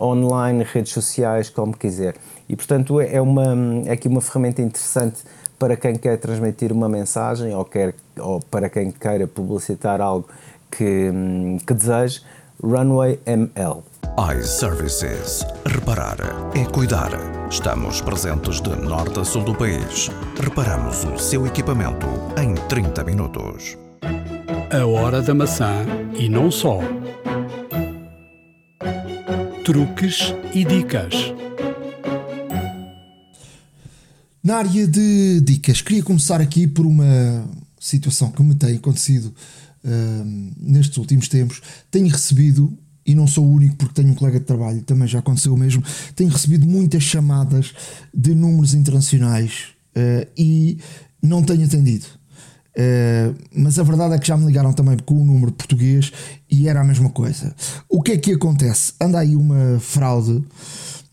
[0.00, 2.16] online, redes sociais, como quiser.
[2.48, 3.54] E, portanto, é, uma,
[3.86, 5.22] é aqui uma ferramenta interessante
[5.58, 10.28] para quem quer transmitir uma mensagem ou, quer, ou para quem queira publicitar algo
[10.70, 11.10] que,
[11.66, 12.22] que deseje.
[12.64, 13.84] Runway ML.
[14.40, 15.44] iServices.
[15.66, 16.16] Reparar
[16.56, 17.10] é cuidar.
[17.50, 20.08] Estamos presentes de norte a sul do país.
[20.40, 22.06] Reparamos o seu equipamento
[22.42, 23.76] em 30 minutos.
[24.72, 25.84] A hora da maçã
[26.18, 26.78] e não só.
[29.62, 31.34] Truques e dicas.
[34.42, 37.44] Na área de dicas, queria começar aqui por uma
[37.78, 39.34] situação que me tem acontecido
[39.84, 41.60] uh, nestes últimos tempos.
[41.90, 42.76] Tenho recebido,
[43.06, 45.58] e não sou o único porque tenho um colega de trabalho, também já aconteceu o
[45.58, 45.82] mesmo,
[46.14, 47.72] tenho recebido muitas chamadas
[48.12, 50.78] de números internacionais uh, e
[51.22, 52.06] não tenho atendido.
[52.76, 56.12] Uh, mas a verdade é que já me ligaram também com o número português
[56.50, 57.54] e era a mesma coisa.
[57.88, 58.94] O que é que acontece?
[59.00, 60.42] Anda aí uma fraude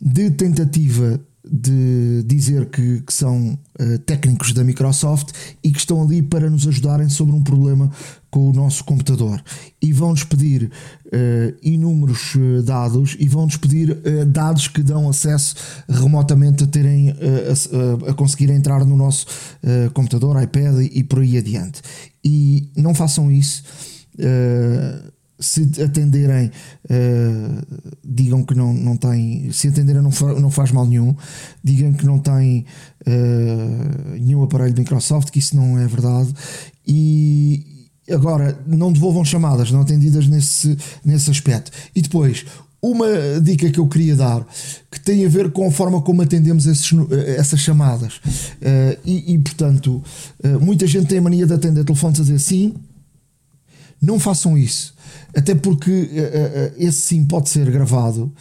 [0.02, 5.32] de tentativa de dizer que, que são uh, técnicos da Microsoft
[5.64, 7.92] e que estão ali para nos ajudarem sobre um problema
[8.32, 9.44] com o nosso computador
[9.82, 13.96] e vão-nos pedir uh, inúmeros uh, dados e vão-nos pedir
[14.28, 15.56] dados que dão acesso
[15.88, 19.28] remotamente a terem a, a, conseguir entrar no nosso
[19.94, 21.82] computador, iPad e por aí adiante.
[22.24, 23.64] E não façam isso
[25.42, 26.52] se atenderem,
[26.86, 31.16] uh, digam que não, não têm, se atenderem não, fa, não faz mal nenhum,
[31.64, 32.66] digam que não têm
[33.08, 36.32] uh, nenhum aparelho de Microsoft, que isso não é verdade,
[36.88, 37.66] e
[38.10, 41.72] agora não devolvam chamadas não atendidas nesse, nesse aspecto.
[41.96, 42.46] E depois,
[42.82, 43.08] uma
[43.42, 44.46] dica que eu queria dar
[44.90, 46.92] que tem a ver com a forma como atendemos esses,
[47.38, 50.04] essas chamadas, uh, e, e, portanto,
[50.60, 52.74] muita gente tem a mania de atender telefones a dizer sim.
[54.02, 54.96] Não façam isso
[55.36, 58.32] até porque uh, esse sim pode ser gravado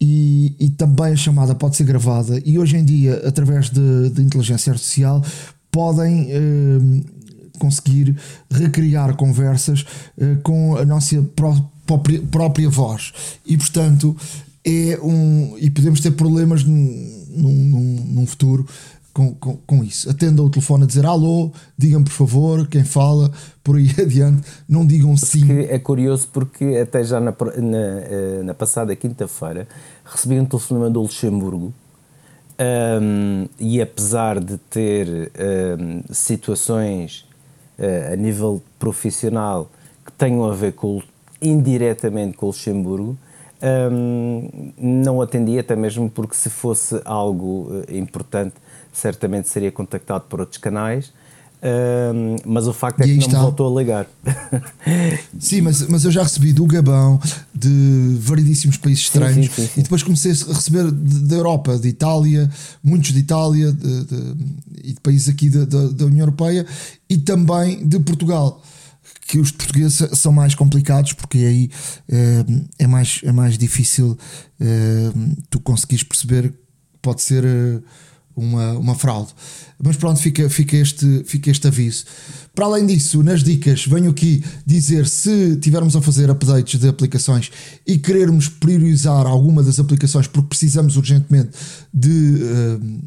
[0.00, 2.40] e, e, também a chamada pode ser gravada.
[2.44, 5.24] E hoje em dia, através de, de inteligência artificial,
[5.70, 7.04] podem uh,
[7.62, 8.16] conseguir
[8.50, 9.82] recriar conversas
[10.18, 11.54] uh, com a nossa pró
[11.86, 13.12] própria, própria voz.
[13.46, 14.16] E portanto,
[14.64, 15.56] é um.
[15.58, 18.66] E podemos ter problemas num, num, num futuro
[19.12, 20.10] com, com, com, isso.
[20.10, 23.30] Atenda o telefone a dizer alô, digam por favor, quem fala,
[23.62, 25.60] por aí adiante, não digam sim.
[25.68, 29.68] é curioso porque até já na, na, eh, na passada quinta-feira
[30.04, 31.74] recebi um telefonema do Luxemburgo
[32.62, 35.30] um, e apesar de ter
[35.78, 37.31] um, situações uh,
[38.12, 39.70] a nível profissional
[40.04, 41.02] que tenham a ver com,
[41.40, 43.16] indiretamente com o Luxemburgo,
[43.92, 48.54] um, não atendi até mesmo porque se fosse algo uh, importante
[48.92, 51.12] certamente seria contactado por outros canais.
[51.62, 53.36] Uh, mas o facto é que não está.
[53.38, 54.08] me voltou a ligar.
[55.38, 57.20] Sim, mas, mas eu já recebi do Gabão,
[57.54, 61.86] de variedíssimos países estranhos, sim, sim, sim, e depois comecei a receber da Europa, de
[61.86, 62.50] Itália,
[62.82, 64.34] muitos de Itália de, de,
[64.82, 66.66] e de países aqui da, da União Europeia
[67.08, 68.60] e também de Portugal.
[69.28, 71.70] Que os portugueses são mais complicados porque aí
[72.08, 72.44] é,
[72.80, 74.18] é mais, é mais difícil
[74.60, 75.12] é,
[75.48, 76.52] tu conseguires perceber,
[77.00, 77.44] pode ser.
[77.44, 77.78] É,
[78.36, 79.32] uma, uma fraude.
[79.82, 82.04] Mas pronto, fica, fica, este, fica este aviso.
[82.54, 87.50] Para além disso, nas dicas, venho aqui dizer se tivermos a fazer updates de aplicações
[87.86, 91.50] e querermos priorizar alguma das aplicações porque precisamos urgentemente
[91.92, 92.10] de
[92.42, 93.02] uh,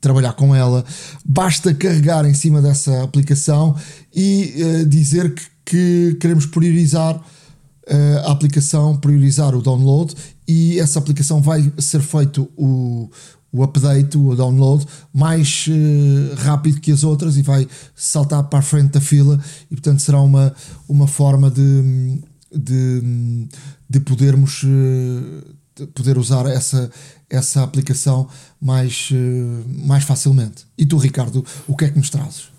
[0.00, 0.84] trabalhar com ela,
[1.24, 3.76] basta carregar em cima dessa aplicação
[4.14, 10.14] e uh, dizer que, que, queremos priorizar uh, a aplicação, priorizar o download
[10.48, 13.10] e essa aplicação vai ser feito o,
[13.52, 18.62] o update, o download, mais uh, rápido que as outras e vai saltar para a
[18.62, 19.40] frente da fila
[19.70, 20.54] e portanto será uma,
[20.88, 22.20] uma forma de,
[22.52, 23.48] de,
[23.88, 26.90] de podermos uh, de poder usar essa,
[27.28, 28.28] essa aplicação
[28.60, 30.66] mais, uh, mais facilmente.
[30.76, 32.50] E tu, Ricardo, o que é que nos trazes?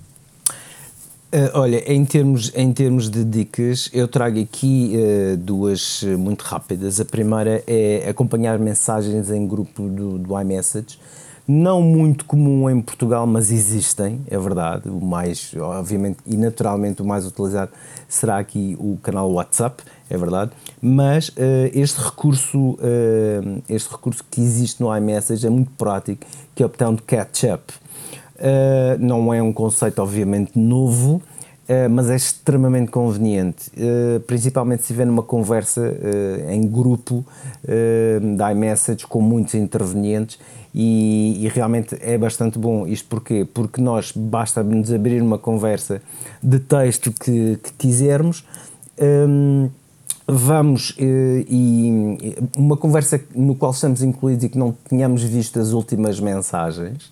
[1.34, 6.42] Uh, olha, em termos, em termos de dicas, eu trago aqui uh, duas uh, muito
[6.42, 7.00] rápidas.
[7.00, 11.00] A primeira é acompanhar mensagens em grupo do, do iMessage.
[11.48, 14.90] Não muito comum em Portugal, mas existem, é verdade.
[14.90, 17.72] O mais, obviamente e naturalmente, o mais utilizado
[18.10, 20.52] será aqui o canal WhatsApp, é verdade.
[20.82, 21.32] Mas
[21.74, 22.78] este, recurso,
[23.68, 27.74] este recurso que existe no iMessage é muito prático, que é o botão de catch-up.
[28.42, 31.18] Uh, não é um conceito, obviamente, novo,
[31.70, 35.96] uh, mas é extremamente conveniente, uh, principalmente se estiver numa conversa
[36.50, 37.24] em grupo
[38.36, 40.40] da iMessage com muitos intervenientes
[40.74, 42.88] e, e, realmente é bastante bom.
[42.88, 43.46] Isto porquê?
[43.46, 46.02] Porque nós basta-nos abrir uma conversa
[46.42, 48.44] de texto que, que quisermos.
[49.00, 49.70] Um,
[50.28, 56.20] vamos e uma conversa no qual estamos incluídos e que não tínhamos visto as últimas
[56.20, 57.12] mensagens,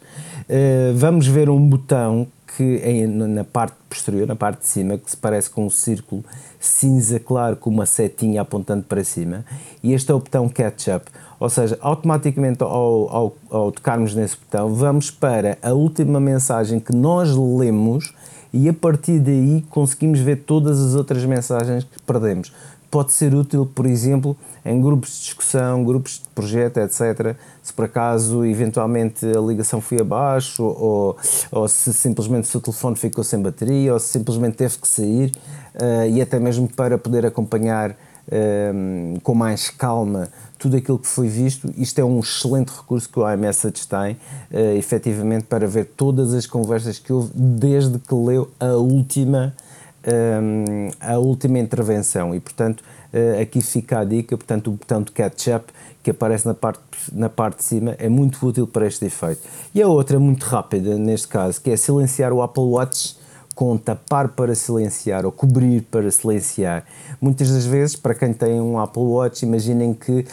[0.50, 2.28] eh, vamos ver um botão
[2.58, 6.26] que é na parte posterior, na parte de cima, que se parece com um círculo
[6.60, 9.46] cinza claro com uma setinha apontando para cima,
[9.82, 11.06] e este é o botão Catch-up.
[11.40, 16.94] Ou seja, automaticamente ao, ao, ao, tocarmos nesse botão, vamos para a última mensagem que
[16.94, 18.14] nós lemos
[18.52, 22.52] e a partir daí conseguimos ver todas as outras mensagens que perdemos.
[22.92, 24.36] Pode ser útil, por exemplo,
[24.66, 27.38] em grupos de discussão, grupos de projeto, etc.
[27.80, 31.16] Por acaso, eventualmente, a ligação foi abaixo, ou,
[31.50, 35.32] ou se simplesmente o seu telefone ficou sem bateria, ou se simplesmente teve que sair,
[35.76, 40.28] uh, e até mesmo para poder acompanhar uh, com mais calma
[40.58, 41.74] tudo aquilo que foi visto.
[41.78, 44.16] Isto é um excelente recurso que o iMessage tem,
[44.52, 49.56] uh, efetivamente, para ver todas as conversas que houve desde que leu a última,
[50.42, 52.34] um, a última intervenção.
[52.34, 52.82] E, portanto,
[53.14, 55.72] uh, aqui fica a dica, portanto, o botão de catch-up
[56.04, 56.82] que aparece na parte,
[57.12, 59.42] na parte de cima é muito útil para este efeito.
[59.74, 63.18] E a outra, muito rápida neste caso, que é silenciar o Apple Watch
[63.54, 66.86] com tapar para silenciar ou cobrir para silenciar.
[67.20, 70.26] Muitas das vezes, para quem tem um Apple Watch, imaginem que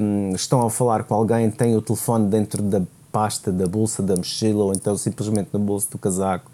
[0.00, 4.14] um, estão a falar com alguém, têm o telefone dentro da pasta, da bolsa, da
[4.14, 6.52] mochila ou então simplesmente no bolso do casaco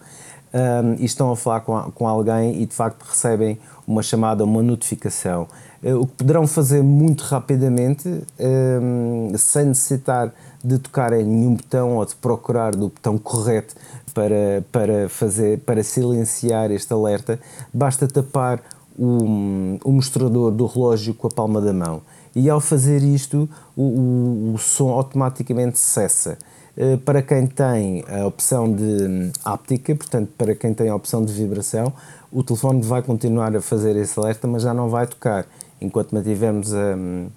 [0.55, 4.63] um, e estão a falar com, com alguém e de facto recebem uma chamada, uma
[4.63, 5.49] notificação.
[5.83, 10.33] Uh, o que poderão fazer muito rapidamente, um, sem necessitar
[10.63, 13.75] de tocar em nenhum botão ou de procurar do botão correto
[14.15, 17.39] para, para, fazer, para silenciar este alerta,
[17.73, 18.63] basta tapar
[18.97, 22.01] o, o mostrador do relógio com a palma da mão.
[22.35, 26.39] E ao fazer isto, o, o, o som automaticamente cessa.
[26.77, 31.25] Eh, para quem tem a opção de hum, áptica, portanto, para quem tem a opção
[31.25, 31.93] de vibração,
[32.33, 35.47] o telefone vai continuar a fazer esse alerta, mas já não vai tocar
[35.81, 37.29] enquanto mantivermos a, hum,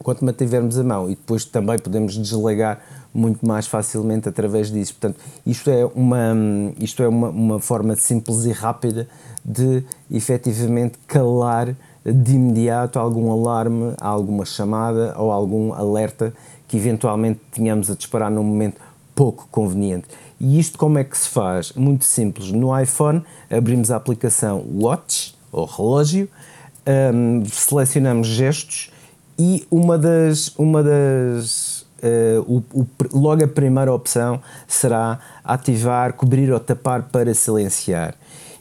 [0.00, 1.06] enquanto mantivermos a mão.
[1.06, 2.80] E depois também podemos desligar
[3.14, 4.94] muito mais facilmente através disso.
[4.94, 9.06] Portanto, isto é uma, hum, isto é uma, uma forma simples e rápida
[9.44, 16.32] de efetivamente calar de imediato algum alarme, alguma chamada ou algum alerta
[16.70, 18.80] que eventualmente tínhamos a disparar num momento
[19.12, 20.06] pouco conveniente.
[20.38, 21.72] E isto como é que se faz?
[21.72, 22.52] Muito simples.
[22.52, 26.28] No iPhone abrimos a aplicação Watch, ou relógio,
[27.12, 28.92] um, selecionamos gestos
[29.36, 36.52] e uma das, uma das uh, o, o, logo a primeira opção será ativar, cobrir
[36.52, 38.14] ou tapar para silenciar.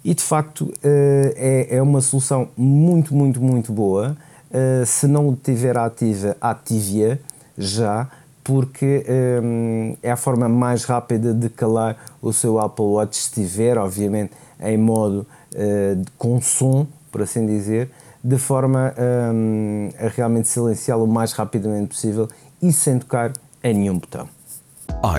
[0.04, 4.18] E de facto uh, é, é uma solução muito, muito, muito boa.
[4.50, 7.20] Uh, se não tiver ativa, ative-a
[7.60, 8.10] já,
[8.44, 9.06] porque
[9.44, 14.32] um, é a forma mais rápida de calar o seu Apple Watch se estiver, obviamente,
[14.60, 17.92] em modo uh, com som, por assim dizer,
[18.24, 18.94] de forma
[19.34, 22.28] um, a realmente silenciá-lo o mais rapidamente possível
[22.62, 23.34] e sem tocar
[23.64, 24.28] em nenhum botão.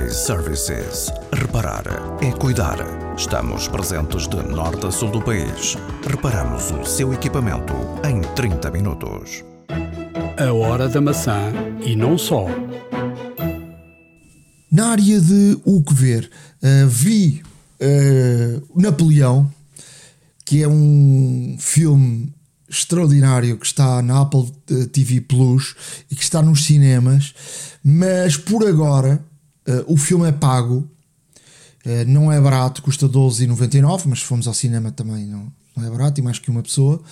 [0.07, 1.13] iServices.
[1.33, 1.85] Reparar
[2.23, 2.79] é cuidar.
[3.17, 5.77] Estamos presentes de norte a sul do país.
[6.07, 7.75] Reparamos o seu equipamento
[8.05, 9.50] em 30 minutos.
[10.41, 11.53] A hora da maçã
[11.85, 12.47] e não só.
[14.73, 16.31] Na área de o que ver,
[16.63, 17.43] uh, vi
[17.79, 19.53] uh, Napoleão,
[20.47, 22.33] que é um filme
[22.67, 25.75] extraordinário que está na Apple eh, TV Plus
[26.11, 27.35] e que está nos cinemas,
[27.85, 29.23] mas por agora
[29.69, 30.89] uh, o filme é pago,
[32.07, 36.19] não é barato, custa 12,99, mas se formos ao cinema também não, não é barato
[36.19, 37.03] e mais que uma pessoa.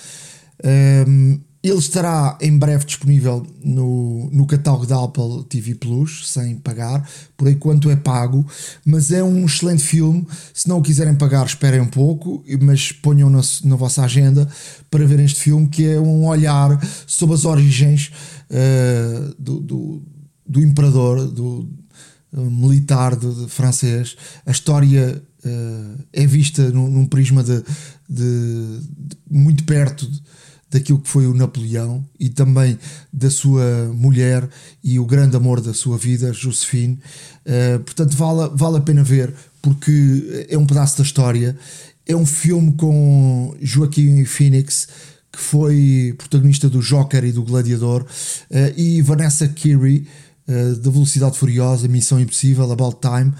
[0.62, 7.08] Ehm, ele estará em breve disponível no, no catálogo da Apple TV Plus, sem pagar,
[7.36, 8.46] por enquanto é pago,
[8.84, 10.26] mas é um excelente filme.
[10.54, 14.48] Se não o quiserem pagar, esperem um pouco, mas ponham na, na vossa agenda
[14.88, 18.12] para ver este filme, que é um olhar sobre as origens
[18.50, 20.02] uh, do, do,
[20.46, 21.68] do, imperador, do
[22.34, 24.16] uh, militar de, de francês.
[24.46, 27.64] A história uh, é vista num, num prisma de,
[28.08, 30.08] de, de muito perto.
[30.70, 32.78] Daquilo que foi o Napoleão e também
[33.10, 34.46] da sua mulher
[34.84, 36.98] e o grande amor da sua vida, Josephine.
[37.46, 41.56] Uh, portanto, vale, vale a pena ver porque é um pedaço da história.
[42.06, 44.88] É um filme com Joaquim Phoenix,
[45.32, 48.06] que foi protagonista do Joker e do Gladiador, uh,
[48.76, 50.06] e Vanessa Kirby,
[50.46, 53.32] uh, da Velocidade Furiosa, Missão Impossível, About Time.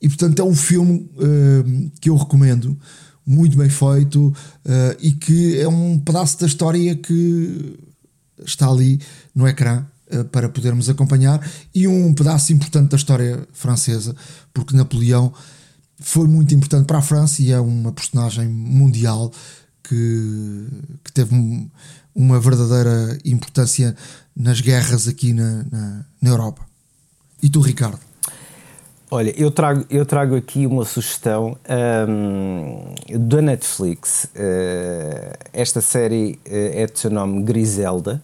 [0.00, 1.10] E portanto, é um filme
[2.00, 2.78] que eu recomendo
[3.28, 4.34] muito bem feito uh,
[4.98, 7.78] e que é um pedaço da história que
[8.42, 8.98] está ali
[9.34, 14.16] no ecrã uh, para podermos acompanhar e um pedaço importante da história francesa,
[14.54, 15.30] porque Napoleão
[16.00, 19.30] foi muito importante para a França e é uma personagem mundial
[19.82, 20.66] que,
[21.04, 21.68] que teve um,
[22.14, 23.94] uma verdadeira importância
[24.34, 26.66] nas guerras aqui na, na, na Europa.
[27.42, 28.07] E tu, Ricardo?
[29.10, 31.56] Olha, eu trago, eu trago aqui uma sugestão
[32.06, 34.24] um, da Netflix.
[34.24, 38.22] Uh, esta série uh, é de seu nome Griselda.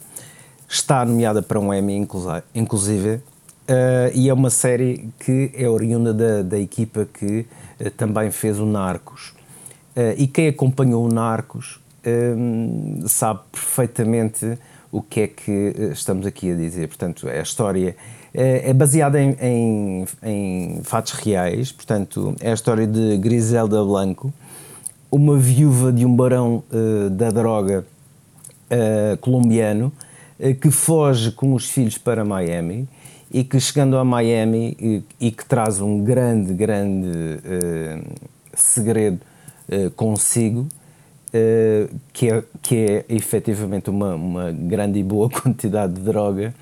[0.68, 2.06] Está nomeada para um Emmy,
[2.54, 3.14] inclusive.
[3.14, 7.46] Uh, e é uma série que é oriunda da, da equipa que
[7.96, 9.32] também fez o Narcos.
[10.18, 14.58] e quem acompanhou o Narcos um, sabe perfeitamente
[14.92, 16.88] o que é que estamos aqui a dizer.
[16.88, 17.96] Portanto, é a história
[18.34, 24.34] é, é baseada em, em, em, fatos reais, portanto, é a história de Griselda Blanco,
[25.10, 27.86] uma viúva de um barão uh, da droga
[28.68, 29.92] uh, colombiano
[30.40, 32.88] uh, que foge com os filhos para Miami
[33.30, 37.08] e que chegando a Miami e, e que traz um grande, grande
[38.52, 39.18] segredo
[39.96, 40.68] consigo,
[42.12, 46.54] que, é, que é efetivamente uma, uma grande e boa quantidade de droga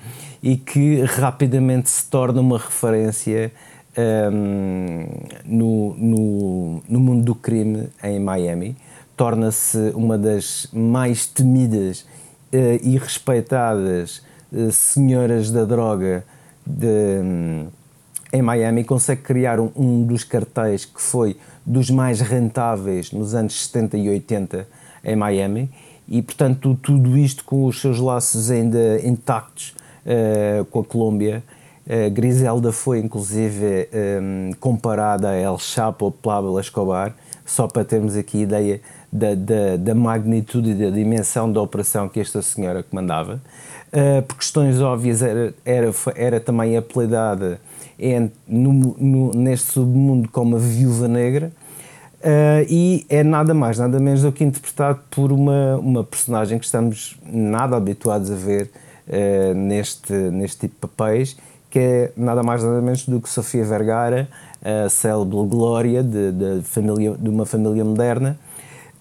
[0.43, 3.49] e que rapidamente se torna uma referência
[3.97, 5.05] um,
[5.45, 8.75] no, no, no, mundo do crime em Miami.
[9.15, 14.21] Torna-se uma das mais temidas uh, e respeitadas
[14.51, 16.25] uh, senhoras da droga
[16.65, 17.67] de, um,
[18.33, 18.83] em Miami.
[18.83, 24.09] Consegue criar um, um dos cartéis que foi dos mais rentáveis nos anos 70 e
[24.09, 24.67] 80
[25.05, 25.71] em Miami.
[26.05, 29.73] E, portanto, tudo isto com os seus laços ainda intactos
[30.05, 31.43] uh, com a Colômbia.
[31.85, 37.13] Uh, Griselda foi inclusive um, eh, comparada a El Chapo Pablo Escobar,
[37.45, 38.79] só para termos aqui ideia
[39.11, 43.41] da, da, da, magnitude e da dimensão da operação que esta senhora comandava.
[43.91, 47.59] Uh, por questões óbvias, era, era, era também apelidada
[48.47, 51.51] neste submundo como a Viúva Negra.
[52.23, 56.63] Uh, e é nada mais, nada menos do que interpretado por uma, uma personagem que
[56.63, 58.71] estamos nada habituados a ver
[59.07, 61.37] uh, neste, neste tipo de papéis,
[61.69, 64.27] que é nada mais nada menos do que Sofia Vergara,
[64.63, 68.37] a célebre glória de, de, família, de uma família moderna,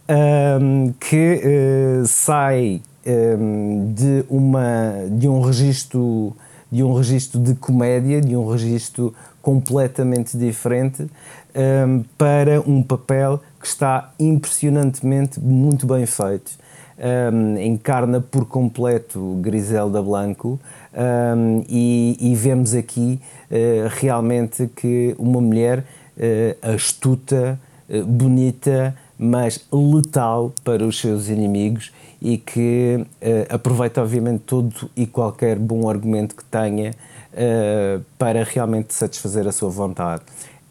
[0.09, 6.35] um, ehm, que uh, sai um, ehm, de, uma, de um registro
[6.71, 11.09] de um registro de comédia, de um registro completamente diferente, um,
[11.55, 16.62] ehm, para um papel que está impressionantemente muito bem feito
[17.03, 20.61] um, encarna por completo Griselda Blanco.
[20.95, 23.19] Um, e, e, vemos aqui
[23.51, 31.93] uh, realmente que uma mulher uh, astuta, uh, bonita, mas letal para os seus inimigos
[32.21, 33.05] e que
[33.49, 36.93] aproveita obviamente todo e qualquer bom argumento que tenha
[38.19, 40.23] para realmente satisfazer a sua vontade.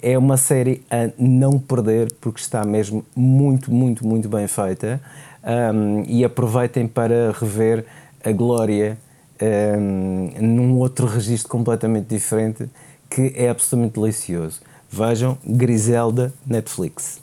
[0.02, 5.00] É uma série a não perder porque está mesmo muito, muito, muito bem feita
[5.44, 7.86] um, e aproveitem para rever
[8.24, 8.98] a Glória
[9.42, 12.70] um, num outro registro completamente diferente
[13.10, 14.62] que é absolutamente delicioso.
[14.90, 17.20] Vejam Griselda Netflix.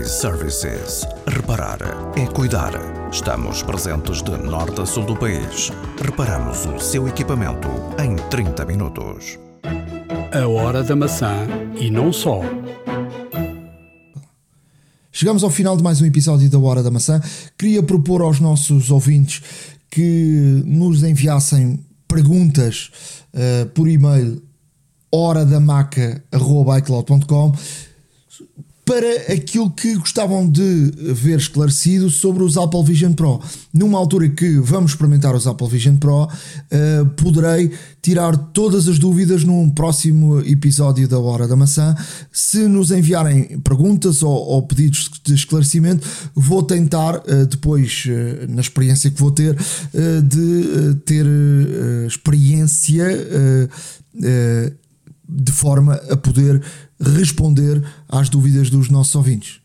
[0.00, 1.06] iServices.
[1.26, 1.78] Reparar
[2.16, 2.72] é cuidar.
[3.10, 5.70] Estamos presentes de norte a sul do país.
[6.00, 9.38] Reparamos o seu equipamento em 30 minutos.
[10.32, 11.46] A hora da maçã
[11.76, 12.40] e não só.
[15.16, 17.22] Chegamos ao final de mais um episódio da Hora da Maçã.
[17.56, 19.40] Queria propor aos nossos ouvintes
[19.88, 22.90] que nos enviassem perguntas
[23.32, 24.42] uh, por e-mail
[25.12, 27.52] horadamaca.icloud.com
[28.84, 33.40] para aquilo que gostavam de ver esclarecido sobre os Apple Vision Pro.
[33.72, 37.72] Numa altura que vamos experimentar os Apple Vision Pro, uh, poderei
[38.02, 41.96] tirar todas as dúvidas num próximo episódio da Hora da Maçã.
[42.30, 48.60] Se nos enviarem perguntas ou, ou pedidos de esclarecimento, vou tentar, uh, depois, uh, na
[48.60, 49.56] experiência que vou ter,
[50.24, 51.26] de ter
[52.06, 53.04] experiência
[55.28, 56.60] de forma a poder
[57.00, 59.60] responder às dúvidas dos nossos ouvintes.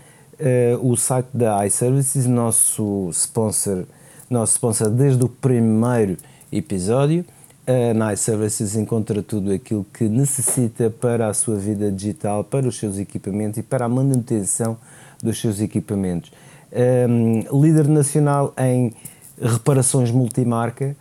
[0.81, 3.83] o site da iServices, nosso sponsor,
[4.31, 6.17] nosso sponsor desde o primeiro
[6.53, 7.25] episódio.
[7.69, 12.79] A Nice Services encontra tudo aquilo que necessita para a sua vida digital, para os
[12.79, 14.79] seus equipamentos e para a manutenção
[15.23, 16.33] dos seus equipamentos.
[16.73, 18.95] Um, líder nacional em
[19.39, 20.97] reparações multimarca,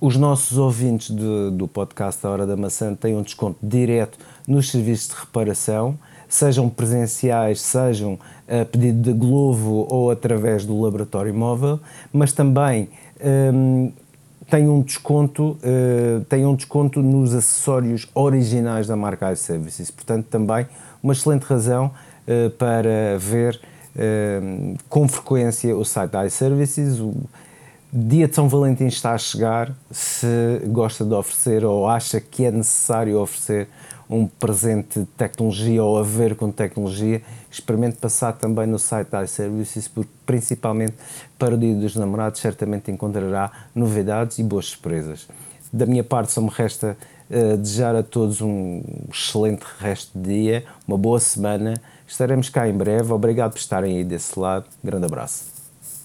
[0.00, 4.70] os nossos ouvintes de, do podcast A Hora da Maçã têm um desconto direto nos
[4.70, 5.98] serviços de reparação,
[6.28, 11.80] sejam presenciais, sejam a pedido de Glovo ou através do laboratório móvel,
[12.12, 12.88] mas também
[13.52, 13.90] um,
[14.54, 19.90] tem um desconto, uh, tem um desconto nos acessórios originais da marca iServices.
[19.90, 20.64] Portanto, também
[21.02, 23.60] uma excelente razão uh, para ver
[23.96, 27.00] uh, com frequência o site da iServices.
[27.00, 27.14] O
[27.92, 29.74] dia de São Valentim está a chegar.
[29.90, 33.66] Se gosta de oferecer ou acha que é necessário oferecer
[34.08, 39.24] um presente de tecnologia ou a ver com tecnologia, experimente passar também no site da
[39.24, 40.94] iServices, porque principalmente
[41.38, 45.26] para o Dia dos Namorados certamente encontrará novidades e boas surpresas.
[45.72, 46.96] Da minha parte só me resta
[47.30, 51.74] uh, desejar a todos um excelente resto de dia, uma boa semana.
[52.06, 53.12] Estaremos cá em breve.
[53.12, 54.66] Obrigado por estarem aí desse lado.
[54.82, 55.53] Grande abraço.